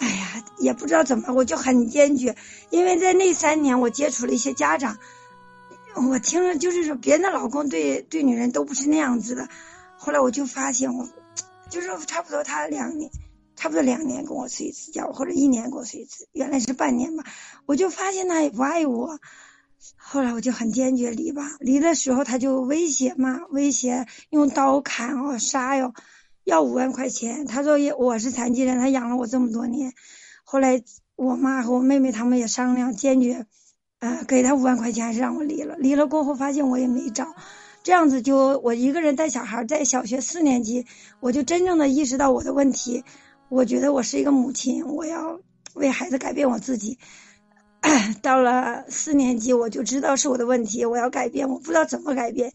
[0.03, 2.35] 哎呀，也不知道怎么，我就很坚决，
[2.71, 4.97] 因为在那三年我接触了一些家长，
[5.95, 9.47] 我听了就是说别人的老公对对女人都不是那样子的，
[9.95, 11.07] 后来我就发现我，
[11.69, 13.09] 就是差不多他两年，
[13.55, 17.23] 差不多两年跟我睡一次觉，或者一年跟我睡一次，原来是半年吧，
[17.65, 19.19] 我就发现他也不爱我，
[19.95, 25.93] 后来我就很坚决离吧，离的时候他就威胁嘛，威胁用刀砍哦杀哟。
[26.43, 29.93] 要五万块钱，他说也我是残疾人，他养了我这么多年。
[30.43, 30.83] 后来
[31.15, 33.45] 我妈和我妹妹他们也商量，坚决，
[33.99, 35.77] 呃，给他五万块钱，还是让我离了。
[35.77, 37.33] 离了过后，发现我也没找，
[37.81, 40.85] 这样子就我一个人带小孩，在小学四年级，
[41.21, 43.05] 我就真正的意识到我的问题。
[43.47, 45.39] 我觉得我是一个母亲，我要
[45.75, 46.97] 为孩子改变我自己。
[48.21, 52.51] 到了四年级，我就知道是我的问题，我要改变，我不知道怎么改变。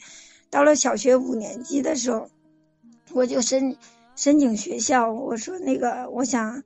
[0.50, 2.28] 到了小学五年级的时候。
[3.12, 3.76] 我就申
[4.16, 6.62] 申请学校，我说那个我想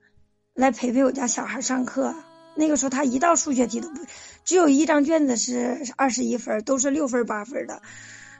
[0.53, 2.13] 来陪陪我家小孩上课。
[2.55, 4.01] 那个时候他一道数学题都不，
[4.45, 7.81] 只有一张卷子是二十一分，都是六分八分的。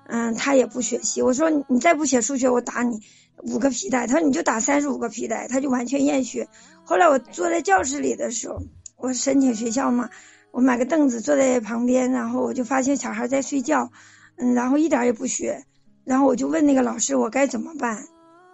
[0.06, 1.22] 嗯，他也不学习。
[1.22, 3.02] 我说你再不写数学，我打你
[3.38, 4.06] 五个皮带。
[4.06, 6.48] 他说你就打三十五个皮带，他就完全厌学。
[6.84, 8.62] 后来我坐在教室里的时候，
[8.98, 10.10] 我申请学校嘛，
[10.52, 13.90] 我买个凳子坐在旁边，然后我就发现小孩在睡觉，
[14.36, 15.66] 嗯，然后一点也不学。
[16.06, 18.06] 然后我就问那个老师我该怎么办，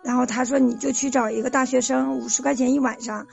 [0.04, 3.28] 然后他说你就去找一个大学生，五十块钱一晚上，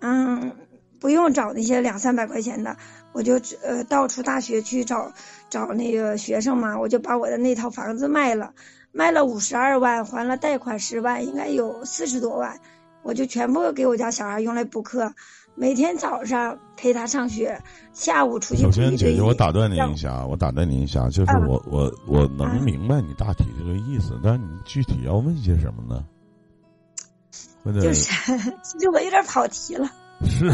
[0.00, 0.52] 嗯，
[1.00, 2.76] 不用找那些两三百块钱的，
[3.12, 5.12] 我就呃到处大学去找
[5.50, 8.54] 找那个学生嘛，我就把我的那套房子卖了，
[8.90, 12.60] 卖了五十二万，还了贷款十万，应该有四十多万，
[13.02, 15.12] 我就全部给我家小孩用来补课。
[15.58, 17.60] 每天早上陪他上学，
[17.92, 18.62] 下午出去。
[18.62, 26.04] 首先，姐姐，我打断您一下，我打断您一下，就是我我我能明白你大体这个意思，但是你具体要问些什么呢？
[27.82, 28.12] 就是，
[28.62, 29.90] 其实我有点跑题了。
[30.24, 30.48] 是。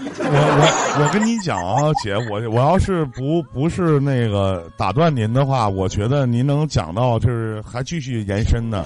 [0.00, 8.84] 我我我跟你讲啊，姐，我我要是不不是那个打断您的话，我觉得您能讲到就是还继续延伸呢。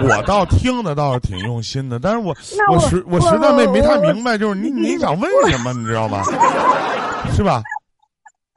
[0.00, 2.36] 我倒听的倒是挺用心的，但是我
[2.70, 6.22] 我实我实在没没太明白，就是你你想问什么，你知道吗？
[7.34, 7.62] 是吧？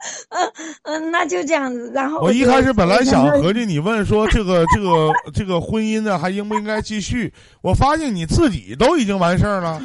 [0.30, 0.52] 嗯
[0.84, 1.91] 嗯，那就这样子。
[1.93, 7.32] 然后我一开始本来想合计你问说这个这个这个婚姻呢还应不应该继续？
[7.62, 9.80] 我发现你自己都已经完事儿了，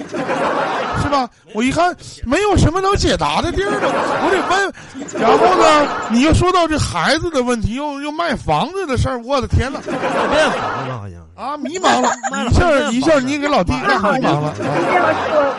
[1.02, 1.28] 是吧？
[1.52, 1.94] 我一看
[2.24, 3.92] 没有什么能解答的地儿了，
[4.24, 5.20] 我得问。
[5.20, 11.25] 然后呢，你又说到这孩子的问题，又又卖房子的事儿，我的天呐，卖房子好像。
[11.36, 12.10] 啊，迷茫了，
[12.48, 14.54] 一下一下，你给老弟迷茫了。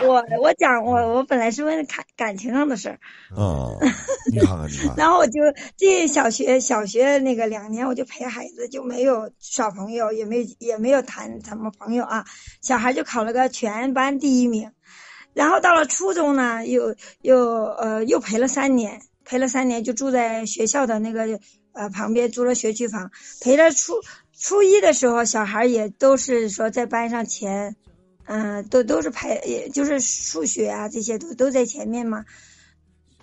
[0.02, 2.98] 我我我讲我我本来是问感感情上的事儿。
[3.38, 3.78] 嗯，
[4.32, 4.94] 你看看你看。
[4.96, 5.40] 然后我就
[5.76, 12.24] 这小学小学那个两年，我就陪孩子，就没有耍朋友，也没也没有谈什么朋友啊。
[12.60, 14.72] 小孩就考了个全班第一名，
[15.32, 21.38] 然后到了初中呢，又又呃又陪了三年，陪了三年就住在学校的那个
[21.72, 23.94] 呃旁边租了学区房，陪了初。
[24.38, 27.74] 初一的时候，小孩也都是说在班上前，
[28.24, 32.24] 嗯，都都是排，也就是数学啊这些都都在前面嘛。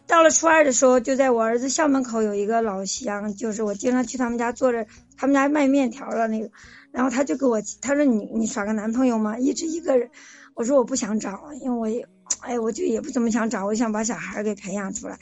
[0.07, 4.85] 到了初二的时候，就在我儿子校门口有一个老乡，就是我经常去他们家坐着，
[5.17, 6.51] 他们家卖面条的那个，
[6.91, 9.39] 然后他就给我他说你你耍个男朋友吗？
[9.39, 10.11] 一直一个人，
[10.53, 12.05] 我说我不想找，因为我也
[12.41, 15.17] 哎，我就也不怎么想找，我想把小孩给培养出来。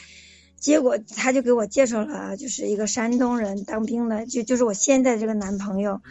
[0.63, 6.01] 结果他就给我介绍了，就是一个山东人当兵的，就就是我现在这个男朋友。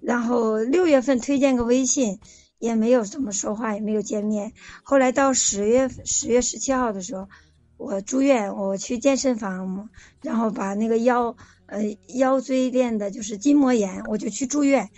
[0.00, 2.18] 然后六月份推荐个微信，
[2.58, 4.52] 也没有怎么说话，也没有见面。
[4.82, 7.28] 后来到十月十月十七号的时候，
[7.76, 9.88] 我住院，我去健身房，
[10.22, 11.36] 然后把那个腰
[11.66, 14.90] 呃腰椎练的就是筋膜炎，我就去住院。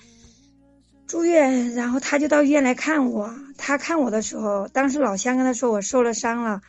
[1.06, 3.34] 住院，然后他就到医院来看我。
[3.58, 6.62] 他看我的时候，当时老乡跟他说我受了伤了。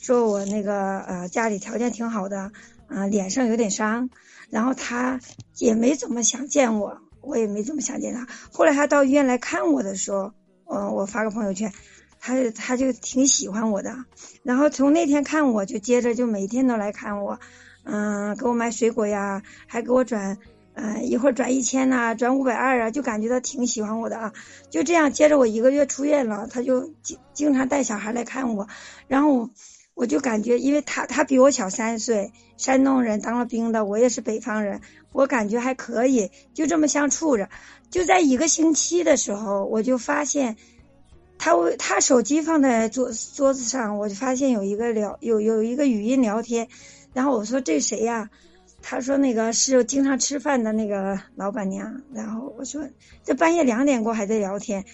[0.00, 2.50] 说我那个呃家里条件挺好的，
[2.88, 4.08] 啊脸上有点伤，
[4.48, 5.20] 然后他
[5.58, 8.26] 也没怎么想见我，我也没怎么想见他。
[8.50, 10.32] 后来他到医院来看我的时候，
[10.64, 11.70] 嗯我发个朋友圈，
[12.18, 13.94] 他他就挺喜欢我的，
[14.42, 17.38] 然后从那天看我就接着就每天都来看我，
[17.84, 20.38] 嗯给我买水果呀，还给我转，
[20.72, 24.32] 呃一会儿转一千呐，转五百二啊，就感觉他挺喜欢我的啊。
[24.70, 28.66] 就这样接着我一个月出院了，他就经经常带小孩来看我，
[29.06, 29.50] 然后。
[30.00, 34.80] 我就感觉，因为他他比我小三岁，山东人当了兵的，我也是北方人，
[35.12, 37.50] 我感觉还可以，就这么相处着。
[37.90, 40.56] 就在一个星期的时候，我就发现，
[41.36, 46.68] 他他手机放在桌桌子上，我就发现有一个聊有有一个语音聊天，
[47.12, 48.30] 然后我说这谁呀？
[48.80, 52.00] 他说那个是经常吃饭的那个老板娘。
[52.14, 52.88] 然后我说
[53.22, 54.86] 这半夜两点过还在聊天，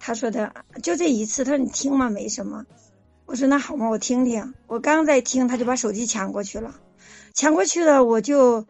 [0.00, 0.52] 他说的
[0.82, 2.10] 就这一次，他说你听吗？
[2.10, 2.64] 没什么。
[3.28, 4.54] 我说那好嘛，我听听。
[4.66, 6.74] 我刚在听，他就把手机抢过去了，
[7.34, 8.64] 抢过去了，我就，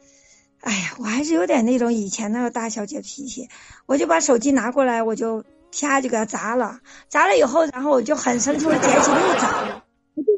[0.63, 3.49] 哎呀，我还是有点那种以前那个大小姐脾气，
[3.87, 9.81] 我就把手机拿过来，我就啪就给他砸了，砸了以后，然后我就很生气，我捡起又砸，
[10.17, 10.33] 我就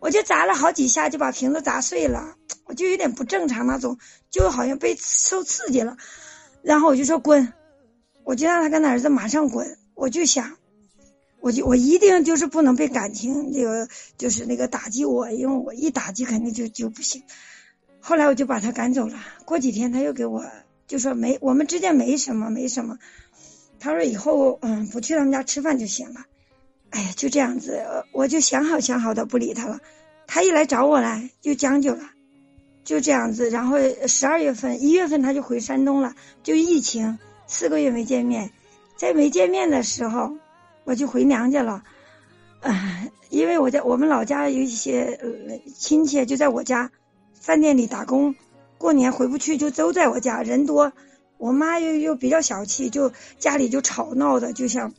[0.00, 2.36] 我就砸了好几下，就把瓶子砸碎了，
[2.66, 3.96] 我就有点不正常那种，
[4.30, 5.96] 就好像被受刺激了，
[6.60, 7.54] 然后我就说滚，
[8.22, 10.58] 我就让他跟他儿子马上滚，我就想。
[11.40, 17.22] 我就我一定就是不能被感情这个就是那个打击我，因为我一打击肯定就就不行。
[18.00, 19.18] 后来我就把他赶走了。
[19.44, 20.44] 过几天他又给我
[20.86, 22.98] 就说没我们之间没什么没什么。
[23.78, 26.24] 他说以后嗯不去他们家吃饭就行了。
[26.90, 29.80] 哎呀就这样子，我就想好想好的不理他了。
[30.26, 32.10] 他一来找我来就将就了，
[32.84, 33.50] 就这样子。
[33.50, 33.76] 然后
[34.08, 38.50] 十二月份一月份他就回山东了，就疫情四个月没见面，
[38.96, 40.36] 在没见面的时候。
[40.86, 41.82] 我就回娘家了，
[42.60, 45.18] 啊，因为我在我们老家有一些
[45.76, 46.92] 亲戚就在我家
[47.34, 48.36] 饭店里打工，
[48.78, 50.92] 过年回不去就都在我家，人多。
[51.38, 54.94] 我妈又又比较小气，就家里就吵闹的，就像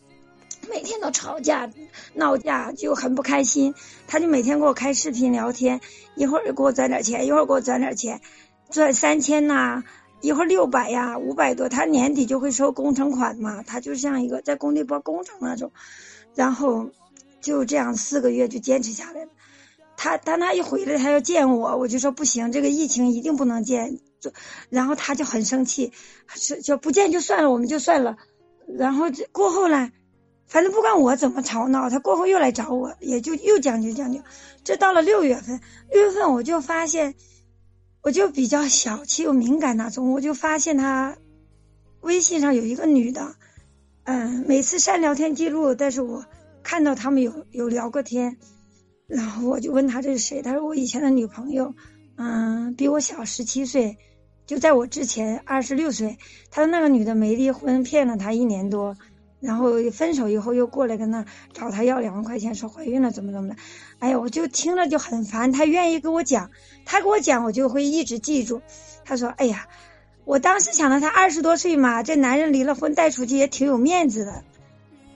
[0.69, 1.71] 每天都吵架
[2.13, 3.73] 闹架，就很不开心。
[4.07, 5.79] 她就每天给我开视频聊天，
[6.15, 8.19] 一会儿给我转点钱，一会儿给我转点钱，
[8.69, 9.85] 转三千呐。
[10.20, 15.72] 一会儿六百呀，五百多，他年底就会收工程款嘛，他就像一个在工地包工程那种，
[16.34, 16.89] 然后
[17.39, 19.32] 就这样四个月就坚持下来了。
[19.95, 23.99] 他当他一回来，他要见我，我就说不行，这个疫情一定不能见。
[24.20, 24.32] 就
[24.70, 25.93] 然后他就很生气，
[26.28, 28.18] 是就不见就算了，我们就算了。
[28.68, 29.91] 然后过后呢，
[30.47, 34.20] 反正不管我怎么吵闹，他过后又来找我，也就又将就将就。
[34.63, 35.61] 这到了六月份，
[35.91, 37.13] 六月份我就发现。
[38.01, 41.17] 我就比较小气又敏感那种，我就发现他
[42.01, 43.35] 微信上有一个女的，
[44.03, 46.25] 嗯，每次删聊天记录，但是我
[46.63, 48.37] 看到他们有有聊过天，
[49.07, 51.75] 然后我就问他这是谁，他说我以前的女朋友，
[52.15, 53.97] 嗯，比我小十七岁，
[54.45, 56.17] 就在我之前二十六岁，
[56.49, 58.95] 他说那个女的没离婚，骗了他一年多。
[59.39, 61.23] 然后分手以后又过来跟他
[61.53, 63.55] 找他要两万块钱，说怀孕了怎么怎么的，
[63.99, 65.51] 哎呀，我就听着就很烦。
[65.51, 66.49] 他愿意跟我讲，
[66.89, 68.61] 他跟我讲，我就会一直记住。
[69.03, 69.67] 他说：“哎呀，
[70.23, 74.43] 我当时想到他二十多岁嘛，这男人离了婚带出去也挺有面子的。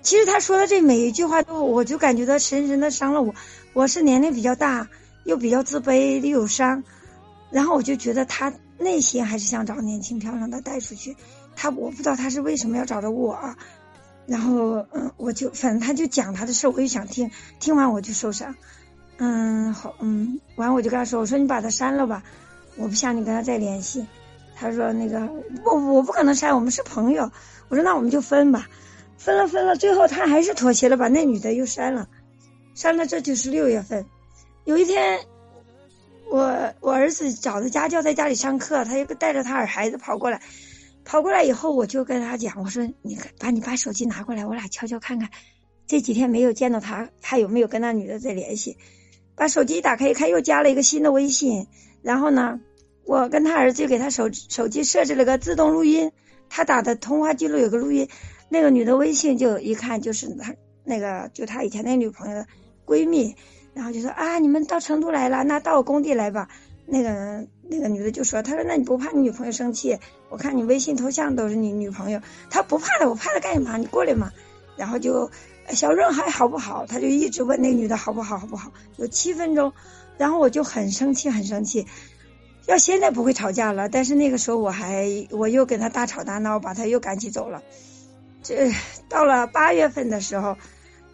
[0.01, 3.34] 其实他说的这每一句话都，我就感觉到深深的伤了我。
[3.74, 4.89] 我是年龄比较大，
[5.24, 6.84] 又比较自卑又有伤，
[7.49, 11.15] 然后我就觉得他内心还是想找年轻漂亮的带出去。
[11.55, 13.39] 他我不知道他是为什么要找着我。”
[14.28, 18.55] 然后，嗯，我就反正他就讲他的事，我就想听，听完我就受伤，
[19.24, 22.24] 嗯，好，嗯，完我就跟他说，我说你把他删了吧，
[22.76, 24.03] 我不想你跟他再联系。
[24.55, 25.19] 他说那个
[25.63, 27.32] 我我不可能删，我们是朋友。
[27.69, 28.67] 我说那我们就分吧，
[29.19, 32.09] 分了分了，最后他还是妥协了，把那女的又删了，
[32.74, 34.03] 删了这就是六月份。
[34.65, 35.19] 有一天，
[36.32, 40.41] 我我儿子找的家教在家里上课，他又带着他儿孩子跑过来。
[41.05, 45.30] 跑过来以后，我就跟他讲，我说：“你把你把手机拿过来，我俩悄悄看看，
[45.86, 48.78] 这几天没有见到他，他有没有跟那女的在联系？”
[49.36, 51.67] 把手机打开一看，又加了一个新的微信。
[52.01, 52.59] 然后呢，
[53.05, 56.11] 我跟他儿子就给他手手机设置了个自动录音，
[56.49, 58.07] 他打的通话记录有个录音，
[58.49, 62.47] 那个女的微信就一看就是他那个就他以前那女朋友的
[62.86, 63.36] 闺蜜，
[63.73, 66.49] 然后就说啊，你们到成都来了，那到我工地来吧。
[66.88, 69.97] 那个那个女的就说，她说那你不怕你女朋友生气？
[70.29, 72.19] 我看你微信头像都是你女朋友。
[72.49, 73.77] 她不怕的，我怕她干什么？
[73.77, 74.32] 你过来嘛。
[74.75, 75.29] 然后就
[75.70, 76.86] 小润还好不好？
[76.86, 78.72] 他就一直问那女的好不好，好不好？
[78.97, 79.74] 有七分钟，
[80.18, 81.88] 然后我就很生气，很生气。
[82.68, 87.64] 要现在不会吵架了，但是那个时候我还我又跟他大吵大闹，把他又赶起走了。
[88.43, 88.72] 这
[89.09, 90.57] 到了八月份的时候，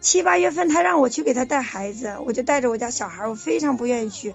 [0.00, 4.34] 七八月份他让我去给他带孩子，我就带着我家小孩，我非常不愿意去。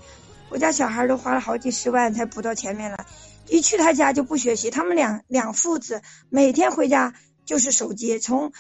[0.50, 3.06] 我家小孩都花了好几十万才补到前面来，
[3.48, 4.70] 一去他家就不学习。
[4.70, 7.14] 他们两两父子每天回家
[7.46, 8.52] 就是手机，从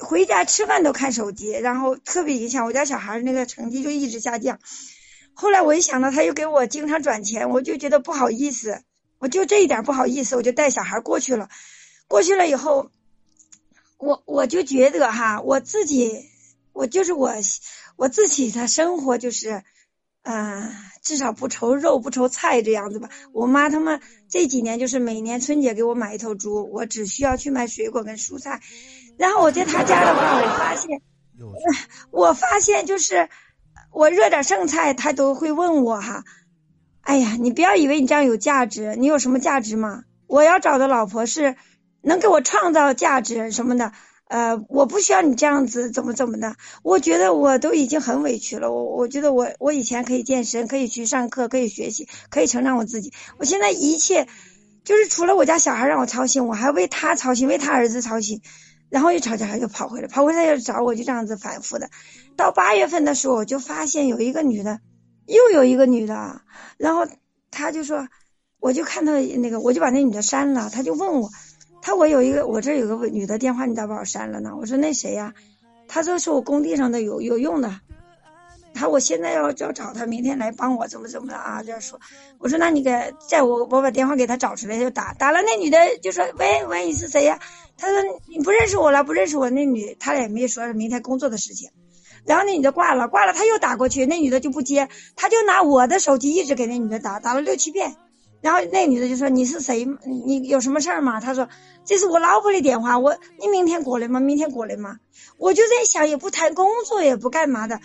[0.00, 4.58] 回家吃饭都看手机，然后特别影响我家小孩那个成绩就一直下降。
[5.34, 8.82] 后来我一想到他又给我经常转钱，我就觉得不好意思，
[9.18, 11.48] 我就这一点不好意思，我就带小孩过去了。
[12.08, 12.90] 过去了以后。
[14.04, 16.24] 我我就觉得哈，我自己，
[16.72, 17.32] 我就是我，
[17.94, 19.62] 我自己的生活就是，
[20.24, 20.74] 呃，
[21.04, 23.08] 至少不愁肉不愁菜这样子吧。
[23.32, 28.60] 我妈他们这几年就是每年春节给我买一头猪，我只需要去买水果跟蔬菜。
[29.22, 31.00] 然后我在他家的话，我发现，
[32.10, 33.28] 我发现就是
[33.92, 36.24] 我热点剩菜，他都会问我哈，
[37.02, 40.02] 哎呀，你不要以为你这样有价值，你有什么价值吗？
[40.26, 41.54] 我要找的老婆是。
[42.04, 43.92] 能给我创造价值什么的，
[44.26, 46.56] 呃，我不需要你这样子怎么怎么的。
[46.82, 48.72] 我觉得我都已经很委屈了。
[48.72, 53.12] 我我觉得我我以前可以健身，可以去上课，可以学习，可以成长我自己。
[53.38, 54.26] 我现在一切
[54.82, 58.42] 就是除了我家小孩让我操心，我还为他操心，为他儿子操心。
[58.92, 61.88] 然后一吵架他又跑回来，跑回来又找我，就这样子反复的。
[62.36, 64.80] 到八月份的时候，我就发现有一个女的，
[65.24, 66.42] 又有一个女的，
[66.76, 67.06] 然后
[67.50, 68.06] 他就说，
[68.60, 70.68] 我就看到那个，我就把那女的删了。
[70.70, 71.30] 他就问我。
[71.80, 74.54] 他我有一个，我这有个女的电话，你咋把我删了呢？
[74.60, 75.32] 我说那谁呀？
[75.88, 77.80] 他说是我工地上的有有用的。
[78.74, 81.62] 他我现在要要找他，明天来帮我怎么怎么的啊？
[81.62, 82.00] 这样说，
[82.38, 85.40] 我说那你给在我我把电话给他找出来就打打了。
[85.42, 87.38] 那女的就说喂喂你是谁呀？
[87.76, 87.98] 他说
[88.28, 89.50] 你不认识我了，不认识我。
[89.50, 91.70] 那女他俩也没说明天工作的事情。
[92.24, 97.96] 然后那女的挂了挂了，他又打过去，那女的就不接，他就拿我的手机一直给那女的打，打了六七遍。
[98.40, 99.86] 然后那女的就说：“你是谁？
[100.04, 101.48] 你有什么事儿吗？”他说
[101.86, 102.98] ：“这是我老婆的电话。
[102.98, 104.18] 我你明天过来吗？
[104.18, 104.96] 明天过来吗？”
[105.38, 107.80] 我就在想，也不谈工作，也不干嘛的。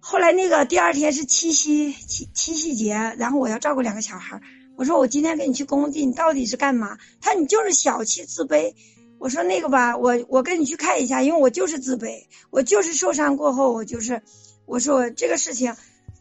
[0.00, 4.40] 后来那个第二天是七夕七七夕节，然后我要照顾两个小孩。
[4.76, 8.74] 我说：“我今天跟你去工地，你到底是干嘛？”他说：“你就是小气自卑。”
[9.18, 14.22] 我说：“那个吧，我我跟你去看一下，因为我就是自卑，我就是受伤过后，我就是
[14.66, 15.74] 我说这个事情。”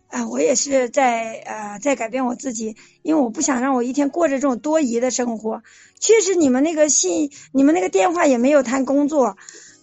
[0.09, 5.63] 啊，我也是在呃在改变我自己，因为我不想让我一天过着这种多疑的生活。
[5.99, 9.35] 确实，你们那个信，你们那个电话也没有谈工作，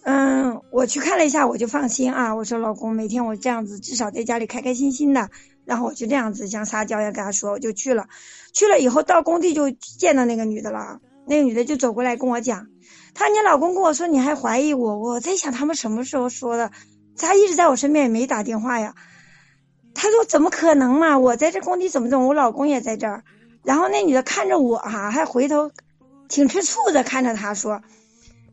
[0.05, 2.35] 嗯，我去看了一下，我就放心啊。
[2.35, 5.29] 我说老公，每天我这样子，至少在家里开开心心的。
[5.65, 8.07] 然后我就这样子像撒娇一样跟他说，我就去了。
[8.53, 12.67] 去了以后到工地就见到那个女的了，那个女的就走过来跟我讲，
[13.15, 16.71] 她你老公跟我说你还怀疑我，我在想他们什么时候说的？
[17.17, 18.93] 他一直在我身边也没打电话呀。
[19.95, 21.17] 他说：“怎么可能嘛？
[21.17, 23.23] 我在这工地怎么怎么，我老公也在这儿。”
[23.63, 25.71] 然后那女的看着我哈，还回头
[26.27, 27.81] 挺吃醋的看着他说：“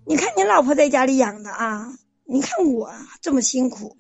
[0.07, 1.93] 你看你老婆在家里养的啊，
[2.25, 2.91] 你看我
[3.21, 3.97] 这么辛苦。”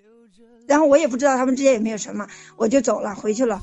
[0.69, 3.61] 然后我也不知道他们之间有没有什么，我就走了回去了。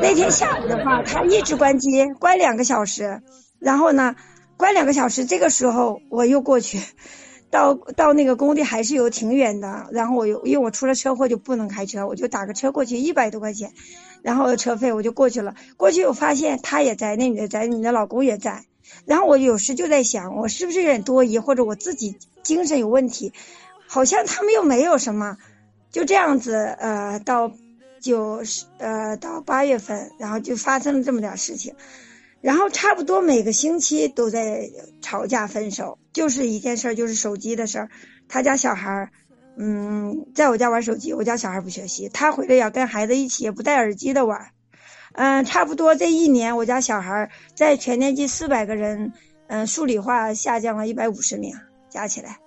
[0.00, 3.22] 那天下午的话，他一直关机，关两个小时。
[3.58, 4.14] 然后呢，
[4.58, 6.80] 关两个小时，这个时候我又过去。
[7.50, 13.72] 到到那个工地还是有挺远的，然后我又因为我出了车祸就不能开车，我就打个车过去，一百多块钱，
[14.22, 15.54] 然后车费我就过去了。
[15.76, 18.64] 过去我发现他也在，那女的在，你的老公也在。
[19.06, 23.32] 然后我有时就在想，我是不是有点多疑，或者我自己精神有问题？
[23.86, 25.36] 好像他们又没有什么，
[25.90, 27.52] 就这样子，呃，到
[28.00, 31.74] 九十呃到八月份，然后就发生了这么点事情。
[32.40, 34.68] 然后差不多每个星期都在
[35.00, 37.90] 吵架分手，就是一件事儿，就是手机的事儿。
[38.28, 39.10] 他家小孩儿，
[39.56, 44.50] 嗯，在我家玩手机，我家小孩不学习，他回来要跟孩子一起，也不戴耳机的玩。
[45.14, 49.12] 嗯，差不多这一年，我家小孩在全年级四百个人，
[49.46, 51.54] 嗯，数理化下降了一百五十名，
[51.88, 52.38] 加起来。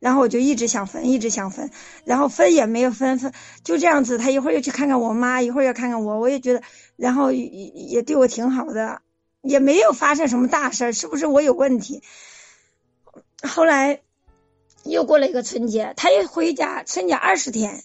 [0.00, 1.70] 然后我就一直想分，一直想分，
[2.04, 3.32] 然后分也没有分分，
[3.62, 4.18] 就这样子。
[4.18, 6.62] 他一会儿又去看看我妈，一会儿又看看我，我也觉得，
[6.96, 9.02] 然后也也对我挺好的。
[9.42, 12.02] 也没有发生什么大事儿，是不是我有问题？
[13.42, 14.00] 后来
[14.84, 17.82] 又过了一个春节，他一回家，春节二十天，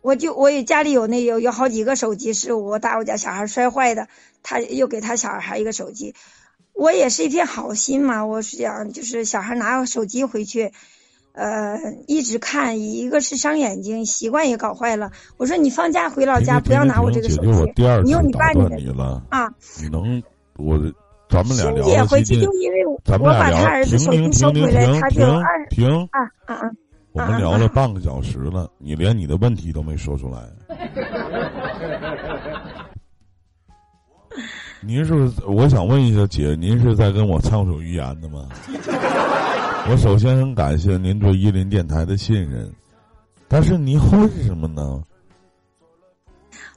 [0.00, 4.08] 我就我也家里有那有有好几个手机，是我打我家小孩摔坏的，
[4.42, 6.14] 他又给他小孩一个手机，
[6.72, 10.72] 我也是一片好心嘛，我是想就是小孩拿个手机回去。
[11.34, 11.78] 呃，
[12.08, 15.12] 一直看，一个是伤眼睛，习惯也搞坏了。
[15.36, 19.54] 我说你放假回老家不要拿我这个手机，第二你用你爸你的啊。
[19.80, 20.20] 你能
[20.56, 20.76] 我
[21.28, 26.70] 咱们俩欣聊姐回去就因为我把他儿子停手机收回来，停他就二停停，啊啊啊！
[27.18, 30.40] 我们聊了半个小时了，你连你的问题都没说出来。
[34.80, 35.12] 您是？
[35.46, 38.48] 我想问一下姐，您是在跟我畅所欲言的吗？
[39.90, 42.72] 我首先很感谢您对伊林电台的信任，
[43.48, 45.02] 但是您为什么呢？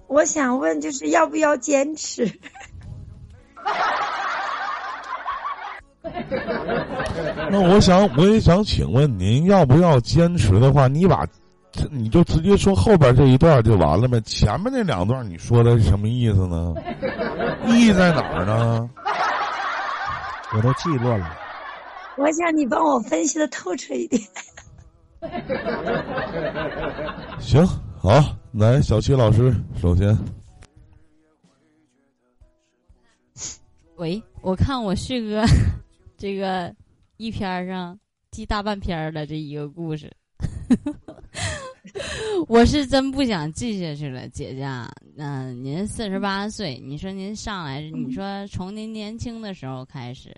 [0.08, 2.26] 我想问，就是要不要坚持？
[7.52, 11.28] 那我想，我也想请问您，要不要坚持的话，你把，
[11.92, 14.20] 你就直接说后边这一段就完了呗。
[14.22, 16.74] 前面那两段你说的是什么意思呢？
[17.68, 18.90] 意义在哪儿呢？
[20.56, 21.38] 我都记乱了。
[22.18, 24.20] 我想你帮我分析的透彻一点。
[27.40, 27.66] 行，
[28.00, 28.12] 好，
[28.54, 30.18] 来，小七老师，首先，
[33.98, 35.44] 喂，我看我旭哥
[36.22, 36.72] 这个
[37.18, 38.00] 一篇儿上
[38.30, 40.16] 记大半篇儿了，这一个故事，
[42.48, 44.94] 我是真不想记下去了，姐姐啊。
[45.18, 50.32] 嗯、您四十八岁，你说您上来，你说从您年轻的时候开始，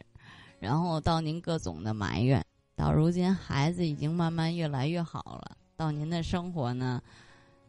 [0.58, 2.42] 然后到您各种的埋怨，
[2.78, 7.04] 到如今孩子已经慢慢越来越好了，到您的生活呢，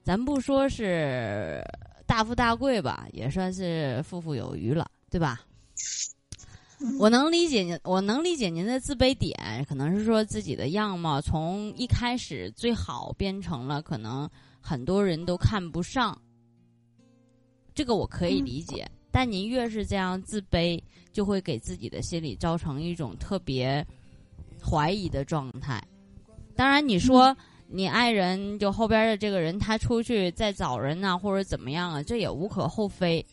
[0.04, 1.60] 咱不说是
[2.06, 5.40] 大富大贵吧，也算是富富有余了，对吧？
[6.98, 14.28] 我能理解您，我能理解您的自卑点，可能是说自己的样貌从一开始最好变成了可能
[14.60, 16.20] 很多人都看不上，
[17.74, 18.86] 这个我可以理解。
[19.10, 20.82] 但您越是这样自卑，
[21.12, 23.86] 就会给自己的心理造成一种特别
[24.60, 25.82] 怀疑的状态。
[26.56, 27.36] 当然，你说
[27.68, 33.24] 你爱人就后边的这个人，他出去再找人呐、或者怎么样啊，这也无可厚非，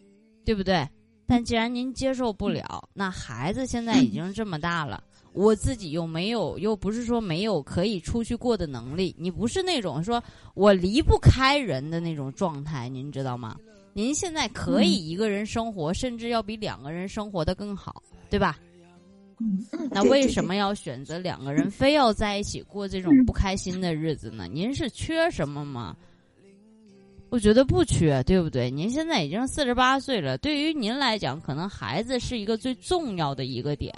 [0.45, 0.87] 对不对？
[1.27, 5.03] 但既然您接受不了，那孩子现在已经这么大了，
[5.33, 9.15] 我自己又没有，又不是说没有可以出去过的能力。
[9.17, 10.21] 你不是那种说
[10.55, 13.55] 我离不开人的那种状态，您知道吗？
[13.93, 18.57] 您现在可以一个人生活，甚至要比两个人生活的更好，对吧？
[19.89, 24.47] 那为什么要选择两个人非要在一起过这种不开心的日子呢？
[24.51, 25.95] 您是缺什么吗？
[27.31, 28.69] 我觉得不缺，对不对？
[28.69, 33.95] 您现在已经四十八岁了，对于您来讲，可能孩子是一个最重要的一个点。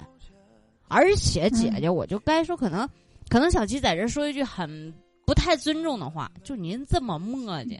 [0.86, 2.88] 而且姐姐，我就该说，可能，
[3.28, 4.94] 可能小七在这说一句很
[5.26, 7.76] 不太尊重的话，就您这么磨叽，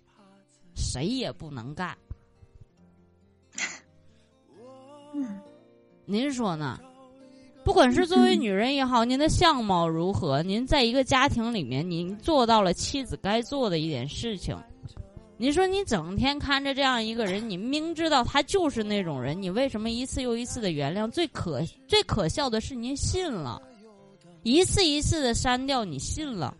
[0.74, 1.96] 谁也不能干。
[6.04, 6.80] 您说呢？
[7.62, 14.58] 不管是作为女人也好，您的相貌如何，您在一个家庭里面，您做到了妻子该做的一点事情。
[15.44, 21.06] 您说你整天看着这样一个人，你明知道他就是那种人，你为什么一次又一次的原谅？
[21.10, 23.60] 最可最可笑的是您信了，
[24.42, 26.56] 一次一次的删掉，你信了，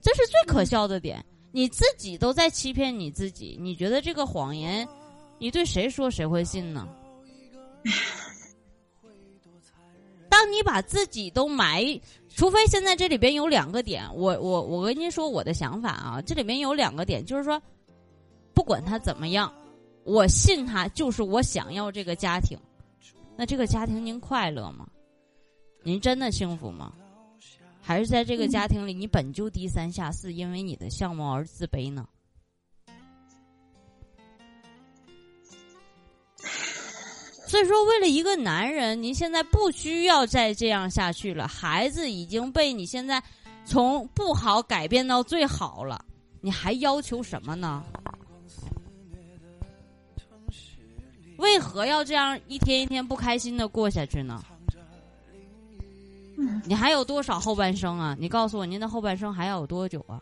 [0.00, 1.22] 这是最可笑的点。
[1.52, 4.88] 你自己都在欺骗你自己，你觉得这个谎言，
[5.38, 6.88] 你对谁说谁会信呢？
[10.30, 11.84] 当你把自己都埋，
[12.38, 17.60] 除非现在这里边有两个点，我我我跟您说我的想法啊，这里面有两个点，就是说，
[18.54, 19.52] 不管他怎么样，
[20.04, 22.56] 我信他就是我想要这个家庭，
[23.36, 24.86] 那这个家庭您快乐吗？
[25.82, 26.92] 您真的幸福吗？
[27.82, 32.06] 还是在这个家庭里你本就低三下四，因为你的相貌而自卑呢？
[37.48, 41.48] 所以说，为了一个男人，您现在不需要再这样下去了。
[41.48, 43.22] 孩子已经被你现在
[43.64, 46.04] 从不好改变到最好了，
[46.42, 47.82] 你还要求什么呢？
[51.38, 54.44] 为何要这样一天一天不开心的过下去呢？
[56.66, 58.14] 你还有多少后半生啊？
[58.20, 60.20] 你告诉我，您的后半生还要有多久啊？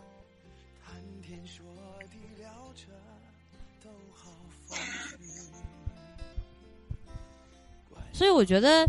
[8.16, 8.88] 所以我觉得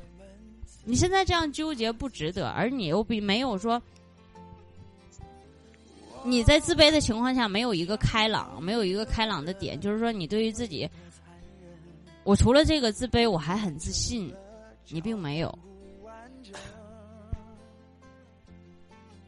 [0.86, 3.82] 你现在这样纠结不值得，而你又比没有说
[6.24, 10.90] 你在自卑的情况下没有一个开朗，没有一个开朗的点，就是说你对于自己，
[12.24, 14.34] 我除了这个自卑，我还很自信，
[14.88, 15.60] 你并没有，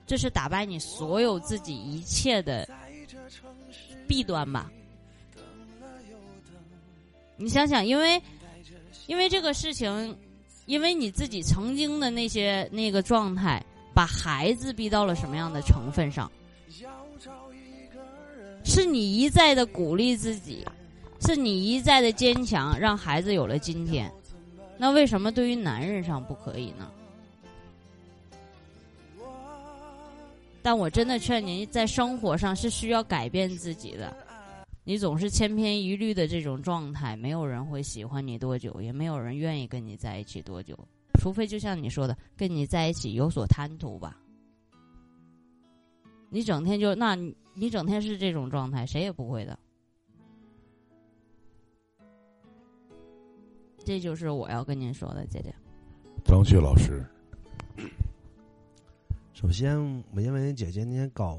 [0.08, 2.66] 这是打败你所有自己一切的
[4.08, 4.72] 弊端吧？
[7.36, 8.18] 你想想，因为。
[9.10, 10.16] 因为这个事情，
[10.68, 13.60] 因为你自己曾经的那些那个状态，
[13.92, 16.32] 把孩子逼到了什么样的成分上？
[18.64, 20.64] 是你一再的鼓励自己，
[21.22, 24.12] 是你一再的坚强，让孩子有了今天。
[24.78, 26.88] 那为什么对于男人上不可以呢？
[30.62, 34.16] 但我真的劝您，在生活上是需要改变自己的。
[34.90, 40.76] 你总是千篇一律的这种状态，没有人会喜欢你多久，也没有人愿意跟你在一起多久。
[41.20, 44.20] 除非就像你说的，跟你在一起有所贪图吧。
[46.32, 47.16] 你整天就那，
[47.54, 49.60] 你整天是这种状态，谁也不会的。
[53.86, 55.54] 这就是我要跟您说的，姐姐。
[56.26, 57.06] 张旭老师，
[59.34, 59.80] 首先，
[60.16, 61.38] 我认为姐姐你也搞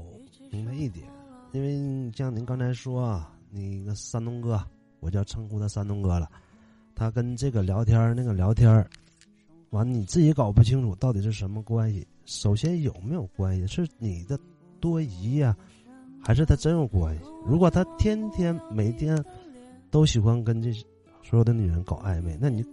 [0.49, 1.05] 明白一点，
[1.51, 4.59] 因为像您刚才说啊，你个山东哥，
[5.01, 6.31] 我就称呼他山东哥了，
[6.95, 8.83] 他跟这个聊天那个聊天
[9.71, 12.07] 完你自己搞不清楚到底是什么关系。
[12.25, 13.67] 首先有没有关系？
[13.67, 14.39] 是你的
[14.79, 15.55] 多疑呀，
[16.23, 17.23] 还是他真有关系？
[17.45, 19.21] 如果他天天每天
[19.89, 20.71] 都喜欢跟这
[21.21, 22.63] 所有的女人搞暧昧，那你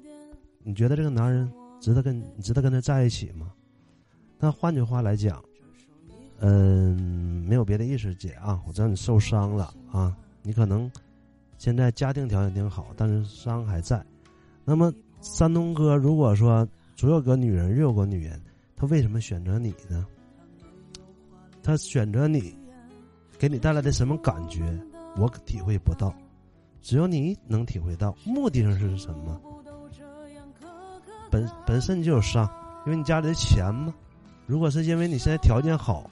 [0.62, 1.50] 你觉得这个男人
[1.80, 3.52] 值得跟你值得跟他在一起吗？
[4.38, 5.42] 那换句话来讲，
[6.38, 6.96] 嗯，
[7.48, 10.16] 没有别的意思，姐啊，我知道你受伤了啊，
[10.48, 10.90] 你可能
[11.58, 14.02] 现在家庭条件挺好，但是伤还在。
[14.64, 16.66] 那么山东哥，如果说
[16.96, 18.40] 总有个女人，又有个女人，
[18.74, 20.06] 他为什么选择你呢？
[21.62, 22.56] 他选择你，
[23.38, 24.64] 给你带来的什么感觉，
[25.18, 26.14] 我体会不到，
[26.80, 28.16] 只有你能体会到。
[28.24, 29.38] 目的上是什么？
[31.30, 32.48] 本本身就有伤，
[32.86, 33.92] 因为你家里的钱嘛。
[34.46, 36.10] 如果是因为你现在条件好，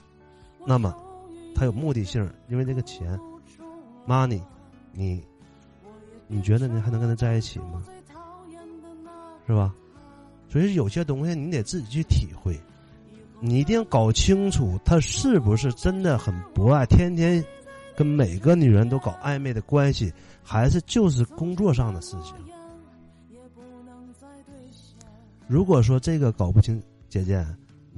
[0.63, 0.95] 那么
[1.55, 3.19] 他有目的性，因为这个钱
[4.07, 4.41] ，money，
[4.93, 5.23] 你
[6.27, 7.83] 你觉得你还能跟他在一起吗？
[9.45, 9.73] 是吧？
[10.49, 12.59] 所以有些东西你得自己去体会，
[13.39, 17.43] 你一定要搞清楚他是不是真的很博爱，天天
[17.95, 20.11] 跟每个女人都搞暧昧的关系，
[20.41, 22.33] 还是就是工作上的事情。
[25.47, 27.45] 如果说这个搞不清，姐姐。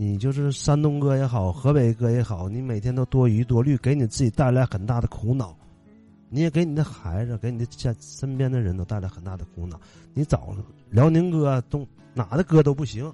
[0.02, 5.53] 你就是山东哥也好，河北哥也好，你每天都多疑多虑，给你自己带来很大的苦恼，
[6.30, 9.80] 你也给你的孩子、给你的家身边的人都带来很大的苦恼。
[10.14, 10.56] 你找
[10.89, 13.11] 辽宁哥、东哪的哥都不行，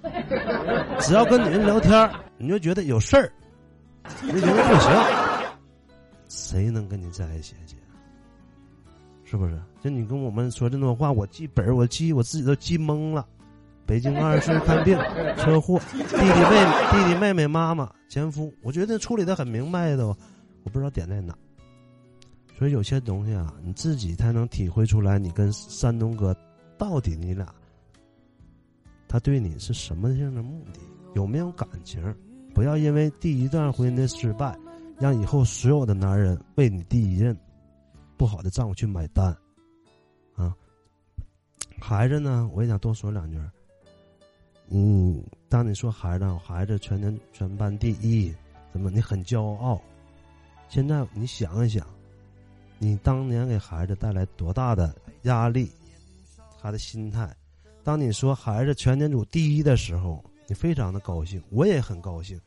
[1.00, 3.32] 只要跟女人聊天，你就觉得有事儿，
[4.22, 4.90] 你就觉得不行，
[6.28, 7.76] 谁能跟你在一起，姐？
[9.24, 9.58] 是不是？
[9.82, 13.26] 就你跟我们说这么多话，我记本我记我自己都记懵了。
[13.86, 14.98] 北京二十看病，
[15.38, 21.32] 车祸，弟弟妹妹，弟弟妹妹，妈妈，前夫，我觉得处理的很明白的，我不知道点在哪。
[22.58, 26.34] 所以有些东西啊，你自己才能体会出来，你跟山东哥
[26.78, 27.54] 到底你俩，
[29.06, 30.80] 他对你是什么样的目的，
[31.14, 32.02] 有没有感情？
[32.54, 34.58] 不要因为第一段婚姻的失败，
[34.98, 37.36] 让以后所有的男人为你第一任
[38.16, 39.36] 不好的丈夫去买单，
[40.34, 40.56] 啊！
[41.78, 43.38] 孩子呢，我也想多说两句。
[44.70, 48.34] 嗯，当你说孩子，孩子全年全班第一，
[48.72, 49.78] 怎么你很骄傲？
[50.68, 51.86] 现在你想一想，
[52.78, 55.70] 你当年给孩子带来多大的压力？
[56.60, 57.34] 他的心态。
[57.84, 62.40] 当你说孩子全年组第一的时候，你非常的高兴，我也很高兴。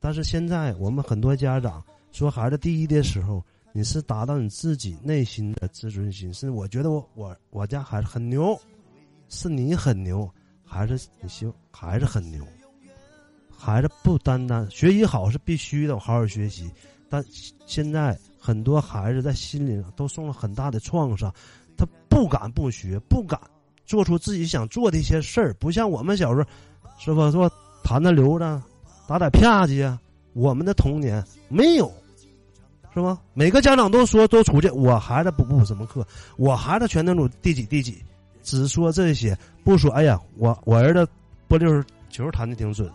[0.00, 8.58] 但是现在我们很多家长说孩子第一的时候，你是达到你自己内心的自尊心，是我觉得我我我家孩子很牛，
[9.28, 10.28] 是你很牛。
[10.70, 12.46] 还是，你希望孩子很牛。
[13.50, 16.70] 孩子不单单学习好是必须的，好好学习。
[17.08, 17.24] 但
[17.66, 21.32] 现在很多孩子在心灵上都受了很大的创伤，
[21.76, 23.40] 他不敢不学，不敢
[23.86, 25.54] 做出自己想做的一些事儿。
[25.54, 26.46] 不像我们小时候，
[26.98, 27.30] 是吧？
[27.30, 27.50] 说
[27.82, 28.62] 弹弹溜子，
[29.06, 30.00] 打打啪叽啊。
[30.34, 31.90] 我们的童年没有，
[32.94, 33.18] 是吧？
[33.34, 36.06] 每个家长都说都出去，我孩子不补什么课，
[36.36, 38.02] 我孩子全能组第几第几。
[38.42, 39.90] 只说这些，不说。
[39.90, 41.06] 哎呀，我我儿子
[41.48, 42.90] 玻璃球弹的挺准，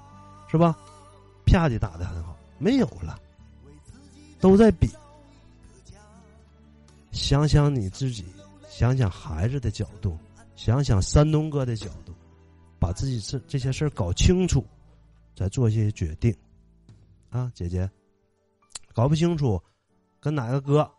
[0.49, 0.75] 是吧？
[1.45, 3.19] 啪叽打的很好，没有了，
[4.43, 4.91] 都在比。
[7.13, 8.25] 想想你自己，
[8.67, 10.17] 想想孩子的角度，
[10.57, 12.13] 想想山东哥的角度，
[12.77, 14.65] 把自己这这些事儿搞清楚，
[15.33, 16.35] 再做一些决定。
[17.29, 17.89] 啊，姐姐，
[18.93, 19.63] 搞不清楚，
[20.19, 20.91] 跟哪个哥，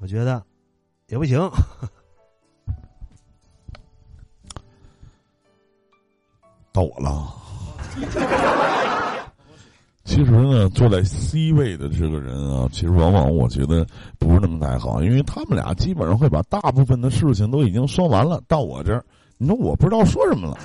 [0.00, 0.44] 我觉得
[1.06, 1.38] 也不行。
[6.72, 7.32] 到我了。
[10.08, 13.86] 其实呢，坐在 C 位的这个人啊，其实往往我觉得
[14.18, 18.40] 不是那么太好，因为他们俩基本上会把大部分的事情都已经说完了。
[18.48, 19.04] 到我这儿，
[19.36, 20.56] 你说我不知道说什么了。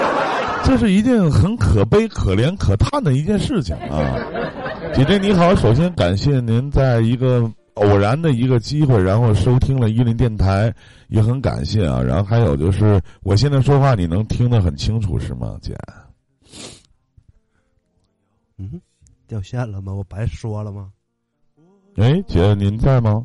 [0.64, 4.16] 这是一件很可悲、可怜、可叹的一件事情啊！
[4.94, 10.72] 姐姐你好，首先感谢您在一个偶然的一个机会，然后收听了伊林电台，
[11.08, 12.02] 也很感谢啊。
[12.02, 15.76] 然后还有就是，我现在说话你能听得很清楚是吗，姐？
[18.58, 18.80] 嗯，
[19.26, 19.94] 掉线了吗？
[19.94, 20.90] 我白说了吗？
[21.96, 23.24] 哎，姐您在吗？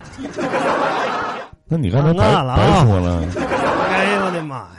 [1.66, 3.22] 那你刚才白啊了啊白说了。
[3.90, 4.70] 哎呦我的妈呀！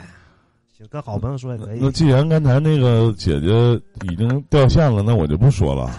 [0.76, 1.90] 行，跟好朋友说也可以那。
[1.90, 3.48] 既然刚才那个姐姐
[4.08, 5.90] 已经掉线了，那我就不说了，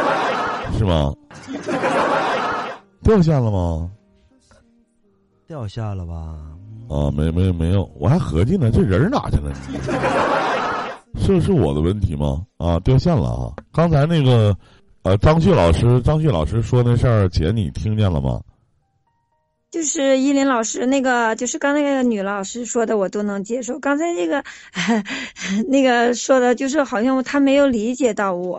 [0.78, 1.12] 是吗？
[3.02, 3.90] 掉线了吗？
[5.46, 6.14] 掉线了吧？
[6.88, 9.52] 啊，没没没有，我还合计呢，这人哪去了？
[11.16, 12.44] 是是我的问题吗？
[12.56, 13.52] 啊，掉线了啊！
[13.72, 14.56] 刚才那个，
[15.02, 18.40] 呃，张旭老师，张旭老师说那事儿，姐你听见了吗？
[19.70, 23.78] 就是依林老师那个，就是刚才那个女老师说的，我都能接受。
[23.78, 24.44] 刚才那个
[25.68, 28.58] 那个说的，就是好像他没有理解到我。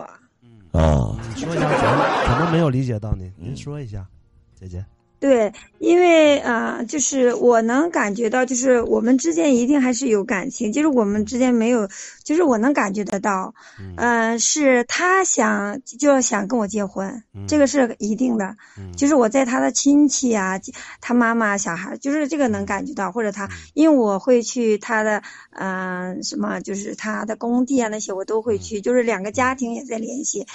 [0.72, 3.30] 啊，你说一下怎么怎么没有理解到你？
[3.36, 4.04] 您说一下，
[4.58, 4.84] 姐姐。
[5.20, 11.88] 对，因为啊、呃就是我能感觉到，就是我们之间一定还是有感情，就是我们之间没有，
[12.22, 13.94] 就是我能感觉得到，嗯。
[13.96, 18.56] 呃，是他想就要想跟我结婚，嗯这个是一定的。
[18.78, 18.92] 嗯。
[18.96, 20.60] 就是我在他的亲戚啊，
[21.00, 25.22] 他妈妈、小孩，就是这个能感觉到，或者他，因为我会去他的，
[25.52, 30.46] 嗯、什么，就是他的工地啊那些我都会去，就是两个家庭也在联系，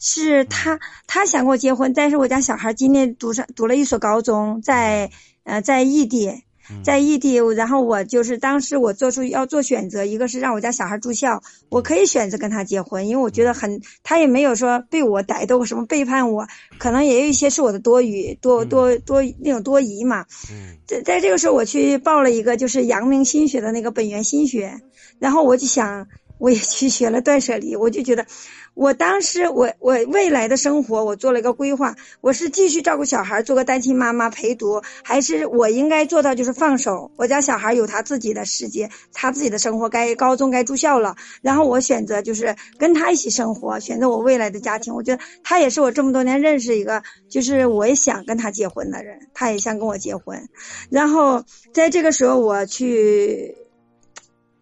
[0.00, 5.10] 是他他想跟我结婚，但是我家小孩今年读上读了一所高中，在
[5.44, 6.42] 呃在异地。
[6.82, 20.26] 在异地，然后我就是当时我做出要做选择，一个是让我家小孩住校，我可以选择跟他结婚，因为我觉得很，他也没有说被我逮到什么背叛我，可能也有一些是我的多余多多多那种多疑嘛。
[20.50, 24.80] 嗯在在这个时候，我去报了一个就是阳明心学的那个本源心学，
[25.20, 26.08] 然后我就想，
[26.38, 28.26] 我也去学了断舍离，我就觉得，
[28.74, 50.48] 我当时我我未来的生活我做了一个规划，我是继续照顾小孩，做个单亲妈妈陪读，还是我应该做到就是放手，我家小孩有他自己的世界，他自己的生活，该高中该住校了，然后我选择就是跟他一起生活，选择我未来的家庭，我觉得他也是我这么多年认识一个，就是我也想跟他结婚的人，他也想跟我结婚。
[50.90, 53.56] 然后在这个时候，我去，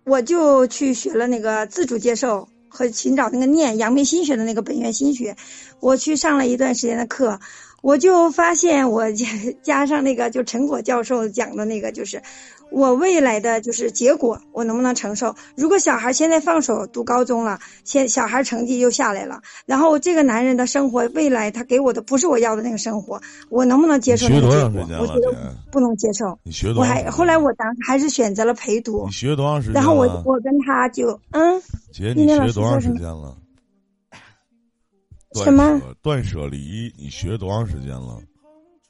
[0.04, 5.36] 我就去学了那个自主接受和寻找那个念阳明心学的那个本源心学，
[5.80, 7.40] 我去上了一段时间的课，
[7.82, 9.04] 我就发现我
[9.62, 12.22] 加上那个就陈果教授讲的那个，就是
[12.70, 15.34] 我未来的就是结果，我能不能承受？
[15.56, 24.96] 如果小孩现在放手读高中了，现小孩成绩又下来了，然后这个男人的生活未来他给我的不是我要的那个生活，我能不能接受那学多个结果长时间？
[24.96, 25.56] 了，我觉得？
[25.70, 26.38] 不能接受。
[26.42, 26.86] 你学多我？
[26.86, 29.74] 还后来我当还是选择了陪读你，学多长时间？
[29.74, 31.62] 然后我我跟他就嗯
[31.92, 33.36] 姐，你学多长时间了？
[35.34, 36.92] 什么断舍离？
[36.96, 38.18] 你学多长时间了？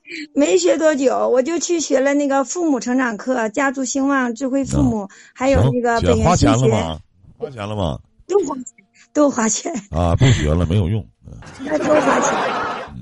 [0.34, 6.98] 没学多久，我就去学了那个父母成长课、家族兴旺、智慧父母，还有那个姐花本源心学，钱了吗？
[7.38, 7.98] 花钱了吗？
[8.26, 8.64] 都花钱，
[9.12, 11.04] 都花钱，啊，不学了，没有用。
[11.26, 11.32] 嗯
[11.64, 12.34] 那都花钱。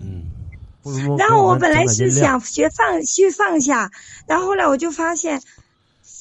[0.02, 0.22] 嗯。
[1.18, 3.90] 然后我本来是想学放去放下，
[4.26, 5.40] 然后后来我就发现，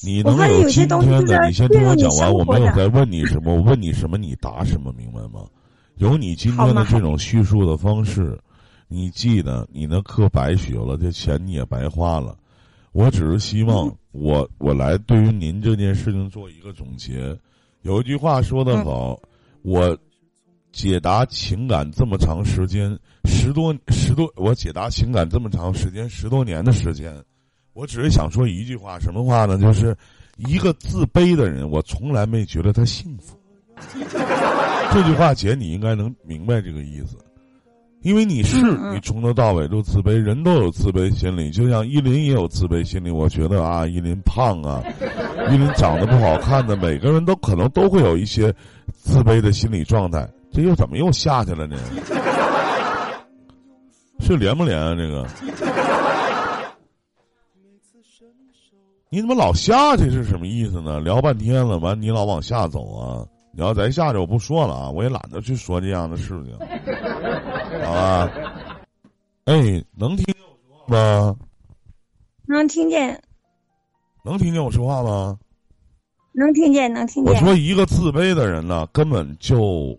[0.04, 5.46] 你我发现能有些东西你先对你听我讲完，生活的我没有再问你什么，我问你什么你答什么，明白吗？
[5.96, 8.38] 有你今天的这种叙述的方式，
[8.92, 12.36] 你记得你那课白学了，这钱你也白花了。
[12.92, 17.34] 我只是希望嗯我我来对于您这件事情做一个总结。
[17.80, 19.18] 有一句话说得好，
[19.62, 19.96] 我
[20.72, 27.14] 解答情感这么长时间，十多十多，我解答情感这么长时间，十多年的时间，
[27.72, 29.58] 我只是想说一句话，什么话呢？
[29.58, 29.96] 就是
[30.36, 33.36] 一个自卑的人，我从来没觉得他幸福。
[34.92, 37.16] 这句话，姐，你应该能明白这个意思，
[38.02, 38.60] 因为你是
[38.92, 43.10] 你从头到尾都自卑，人都有自卑心理，就像依林也有自卑心理。
[43.10, 44.82] 我觉得啊，依林胖啊，
[45.50, 48.52] 依林长得不好看的，每个人都可能都会有一些
[48.92, 50.28] 自卑的心理状态。
[50.52, 51.76] 这又怎么又下去了呢？
[54.20, 54.94] 是连不连啊？
[54.94, 55.26] 这个，
[59.10, 61.00] 你怎么老下去是什么意思呢？
[61.00, 63.24] 聊半天了，完你老往下走啊！
[63.54, 66.56] 你要再下去，我不说了啊，我也懒得去说这样的事情，
[67.84, 68.30] 好吧？
[69.44, 71.36] 哎，能听见我说话吗？
[72.46, 73.22] 能听见，
[74.24, 75.38] 能听见我说话吗？
[76.32, 77.32] 能听见，能听见。
[77.32, 79.98] 我说一个自卑的人呢，根本就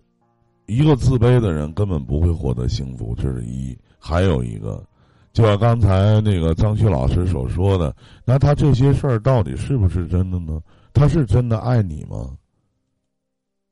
[0.66, 3.76] 一个自卑的人根本不会获得幸福，这是一。
[3.98, 4.84] 还有一个，
[5.32, 7.94] 就像刚才那个张旭老师所说的，
[8.24, 10.60] 那他这些事儿到底是不是真的呢？
[10.92, 12.30] 他是真的爱你吗？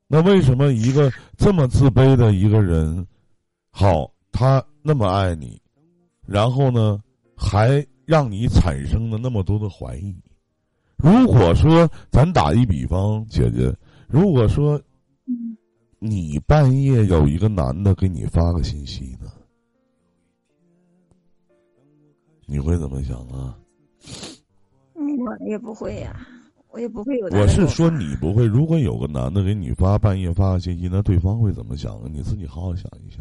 [0.08, 3.06] 那为什么一个这么自卑的一个人，
[3.72, 5.60] 好，他那么爱你，
[6.26, 7.02] 然后呢，
[7.34, 10.14] 还让你产生了那么多的怀疑？
[10.98, 13.74] 如果说咱打一比方，姐姐，
[14.06, 14.80] 如果说
[15.98, 19.32] 你半夜有一个男的给你发个信息呢，
[22.46, 23.58] 你会怎么想啊？
[24.94, 26.26] 我也不会呀、
[26.70, 27.26] 我也不会有。
[27.28, 32.08] 我是说你不会，如果有个男的给你发半夜发个信息，那对方会怎么想啊？
[32.12, 33.20] 你自己好好想一想。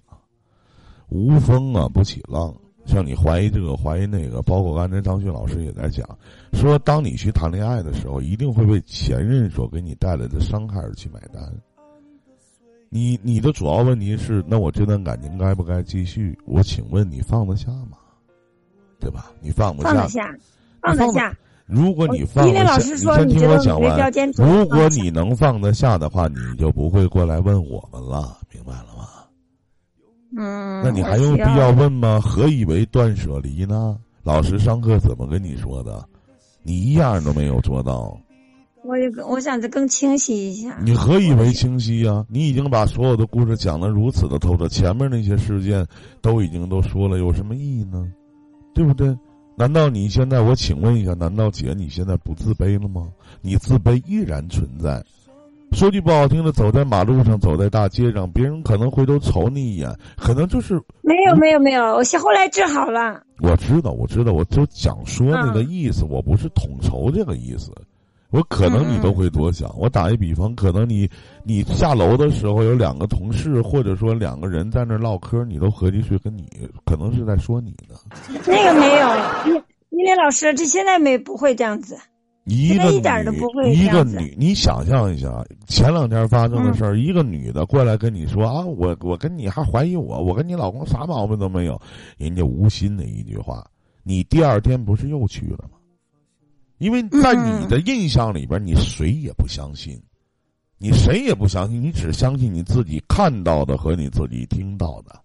[1.12, 2.56] 无风啊不起浪，
[2.86, 6.08] 像你怀疑这个怀疑那个，包括刚才张旭老师也在讲，
[6.54, 11.44] 说当你去谈恋爱的时候，一定会为前任所给你带来的伤害而去买单。
[12.90, 16.38] 你你的主要问题是，那我这段感情该不该继续？
[16.46, 17.98] 我请问你放得下吗？
[19.00, 19.32] 对吧？
[19.42, 20.38] 你放不下放得，下，
[20.82, 21.38] 放得下。
[21.66, 24.12] 如果你放得下，老师说，你先听我讲完。
[24.38, 29.08] 如果你能放得下的话，你就不会过来问我们了，明白了吗？
[30.36, 32.20] 嗯，那你还我需用必要问吗？
[32.22, 33.98] 何以为断舍离呢？
[34.24, 36.06] 老师上课怎么跟你说的？
[36.64, 38.16] 你一样都没有做到，
[38.84, 40.78] 我也我想着更清晰一下。
[40.84, 45.86] 你何以为清晰呀、你已经把所有的故事讲得如此的透彻，前面那些事件
[46.22, 48.08] 都已经都说了，有什么意义呢？
[48.76, 49.18] 对不对？
[49.58, 50.40] 难道你现在？
[50.40, 53.10] 我请问一下，难道姐你现在不自卑了吗？
[53.42, 55.04] 你自卑依然存在。
[55.72, 63.22] 说句不好听的，走在马路上，走在大街上，别人可能回头瞅你一眼，可能就是没有没有没有，我后来治好了。
[63.40, 67.72] 我知道，我知道，我就想说那个意思，我不是统筹这个意思。
[68.30, 69.70] 我可能你都会多想。
[69.78, 71.10] 我打一比方，可能你
[71.44, 76.48] 你下楼的时候有两个同事，或者说两个人在那儿唠嗑，你都合计去跟你，
[76.86, 77.96] 可能是在说你呢。
[78.46, 79.08] 那个没有，
[79.48, 81.98] 依依林老师，这现在没不会这样子。
[82.52, 91.82] 一个女，一点都不会一个女，你想象一下，前两天发生的事儿，一个女的过来跟你说啊，我我跟你还怀疑我，我跟你老公啥毛病都没有，
[92.18, 93.66] 人家无心的一句话，
[94.04, 95.78] 你第二天不是又去了吗？
[96.78, 100.02] 因为在你的印象里边，你谁也不相信，
[100.78, 105.16] 你谁也不相信，你只相信你自己看到的和你自己听到的。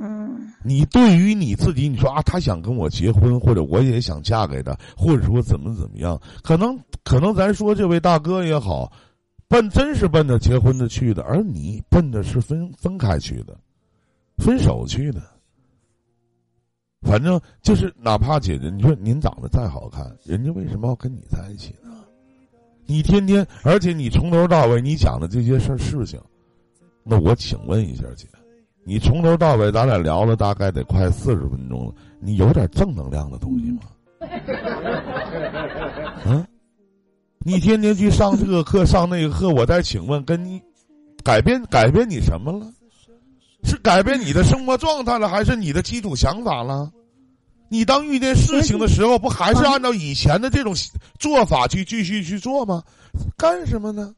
[0.00, 8.92] 嗯你对于你自己，你说啊，他想跟我结婚，或者我也想嫁给他，或者说怎么怎么样，可能可能咱说这位大哥也好，
[9.48, 13.58] 奔真是奔着结婚的去的，而你奔着是分分开去的，
[14.36, 15.22] 分手去的。
[17.02, 21.90] 反正就是，哪怕姐姐，你说您长得再好看，人家为什么要跟你在一起呢？
[22.86, 26.20] 你天天，而且你从头到尾你讲的这些事儿事情，
[27.04, 28.26] 那我请问一下姐，
[28.88, 33.80] 你从头到尾咱俩聊了大概得快四十分钟了，你有点正能量的东西吗？
[36.24, 36.46] 啊，
[37.40, 40.58] 你天天去上这个课上那个课，我再请问，跟你
[41.22, 42.66] 改变改变你什么了？
[43.62, 46.90] 是改变你的生活状态了，还是你的基础想法了？
[47.68, 50.74] 你当遇见事情的时候，不还是按照以前的这种
[51.18, 52.82] 做法去继续去做吗？
[53.36, 54.14] 干什么呢？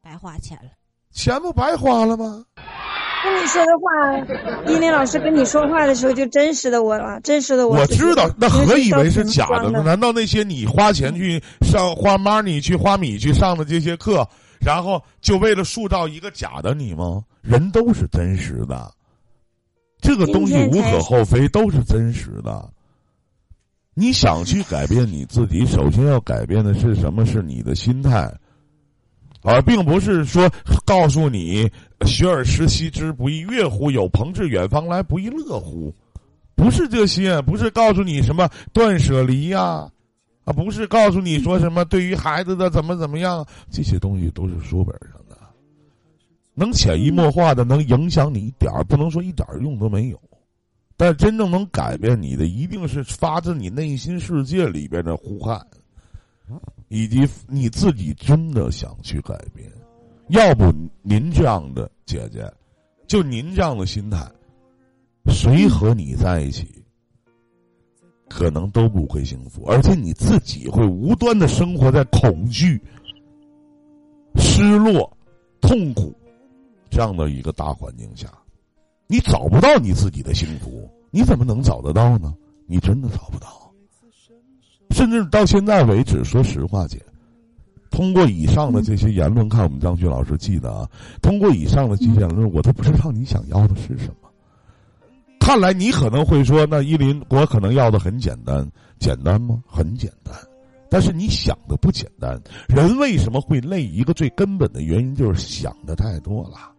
[0.00, 0.70] 白花钱了。
[1.12, 2.42] 钱不白花了吗？
[3.24, 7.76] 跟你说的话，伊林老师跟你说话的时候就真实的我了，真实的我。
[7.76, 9.78] 我知道，那何以为是假的呢？
[9.78, 9.82] 呢？
[9.82, 14.26] 难道那些你花钱去上花 money 去花米去上的这些课，
[14.60, 17.22] 然后就为了塑造一个假的你吗？
[17.42, 18.90] 人都是真实的，
[20.00, 22.68] 这个东西无可厚非，都是真实的。
[23.94, 27.26] 你想去改变你自己，首先要改变的是什么？
[27.26, 28.32] 是你的心态，
[29.42, 30.50] 而并不是说
[30.84, 31.70] 告诉你
[32.06, 33.90] “学而时习之，不亦乐乎？
[33.90, 35.94] 有朋自远方来，不亦乐乎？”
[36.56, 39.88] 不是这些，不是告诉你什么断舍离呀、
[40.42, 45.38] 啊，不是告诉你说什么对于孩子的怎么怎么样，这些东西都是书本上的，
[46.54, 50.20] 能潜移默化的能影响你一点，不能说一点用都没有。
[50.96, 55.64] 但真正能改变你的，一定是发自你内心世界里边的呼喊，
[56.88, 59.70] 以及你自己真的想去改变。
[60.28, 60.72] 要不
[61.02, 62.50] 您这样的姐姐，
[63.06, 64.30] 就您这样的心态，
[65.26, 66.84] 谁和你在一起，
[68.28, 72.78] 可能都不会幸福，而且你自己会无端的生活在恐惧、
[74.36, 75.10] 失落、
[75.60, 76.14] 痛苦
[76.90, 78.28] 这样的一个大环境下。
[79.06, 82.34] 你找不到你自己的幸福，你怎么能找得到呢？
[82.66, 83.67] 你真的找不到。
[84.98, 87.00] 甚至到现在为止，说实话，姐，
[87.88, 90.90] 通过以上的这些言论，看我们张旭老师记得啊，
[91.22, 94.28] 通过以上的这些言论，我都不知道你想要的是什么。
[95.38, 98.68] 看来你可能会说，那依林，我可能要的很简单，
[98.98, 99.62] 简单吗？
[99.64, 100.34] 很简单。
[100.90, 102.36] 但是你想的不简单。
[102.66, 103.84] 人为什么会累？
[103.84, 106.72] 一个最根本的原因就是想的太多了。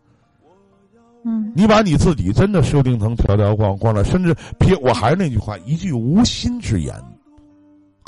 [1.24, 6.94] 嗯你把你自己真的设定成条条框框了，甚至别，我还是那句话，一句无心之言，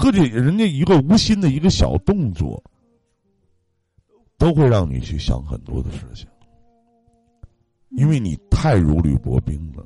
[0.01, 2.61] 或者人家一个无心的一个小动作，
[4.35, 6.27] 都会让你去想很多的事情，
[7.91, 9.85] 因为你太如履薄冰了。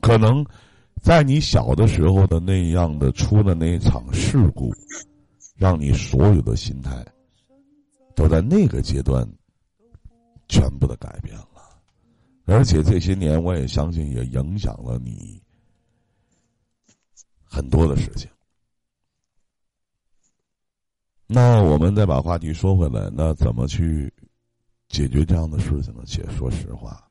[0.00, 0.44] 可能
[1.00, 4.72] 在你小的时候的那样的出的那一场事故，
[5.56, 7.04] 让你所有的心态
[8.16, 9.26] 都在那个阶段
[10.48, 11.48] 全部的改变了。
[12.44, 15.40] 而且这些年，我也相信也影响了你
[17.44, 18.28] 很多的事情。
[21.26, 24.12] 那我们再把话题说回来，那怎么去
[24.88, 26.02] 解决这样的事情呢？
[26.06, 27.02] 且说实话，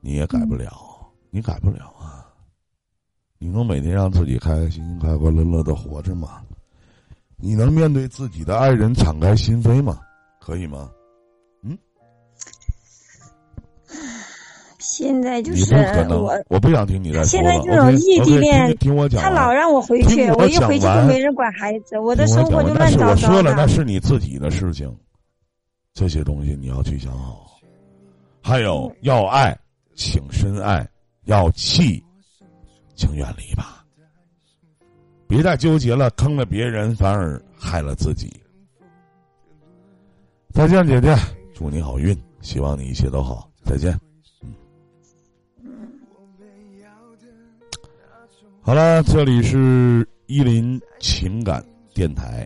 [0.00, 0.72] 你也改不了，
[1.30, 2.26] 你改不了啊！
[3.38, 6.42] 你能每天让自己开开心心、快快乐乐的活着吗？
[7.36, 9.98] 你能面对自己的爱人敞开心扉吗？
[10.40, 10.88] 可以吗？
[14.92, 17.42] 现在就你是不可能我，，我不想听你在说现。
[17.42, 19.22] 在这种异地恋听听我讲。
[19.22, 23.66] 他老让我回去，我我一回去就没人管孩子，我的听生活就乱糟糟我说了，那。
[23.66, 24.94] 是你自己的事情，
[25.94, 27.58] 这些东西你要去想好。
[28.42, 29.58] 还有嗯要爱，
[29.94, 30.84] 请深爱；
[31.24, 32.04] 要气，
[32.94, 33.82] 请远离吧。
[35.26, 38.30] 别再纠结了，坑了别人，反而害了自己。
[40.52, 41.16] 再见，姐姐，
[41.54, 43.48] 祝你好运，希望你一切都好。
[43.64, 43.98] 再见。
[48.64, 51.60] 好了，这里是伊林情感
[51.92, 52.40] 电台，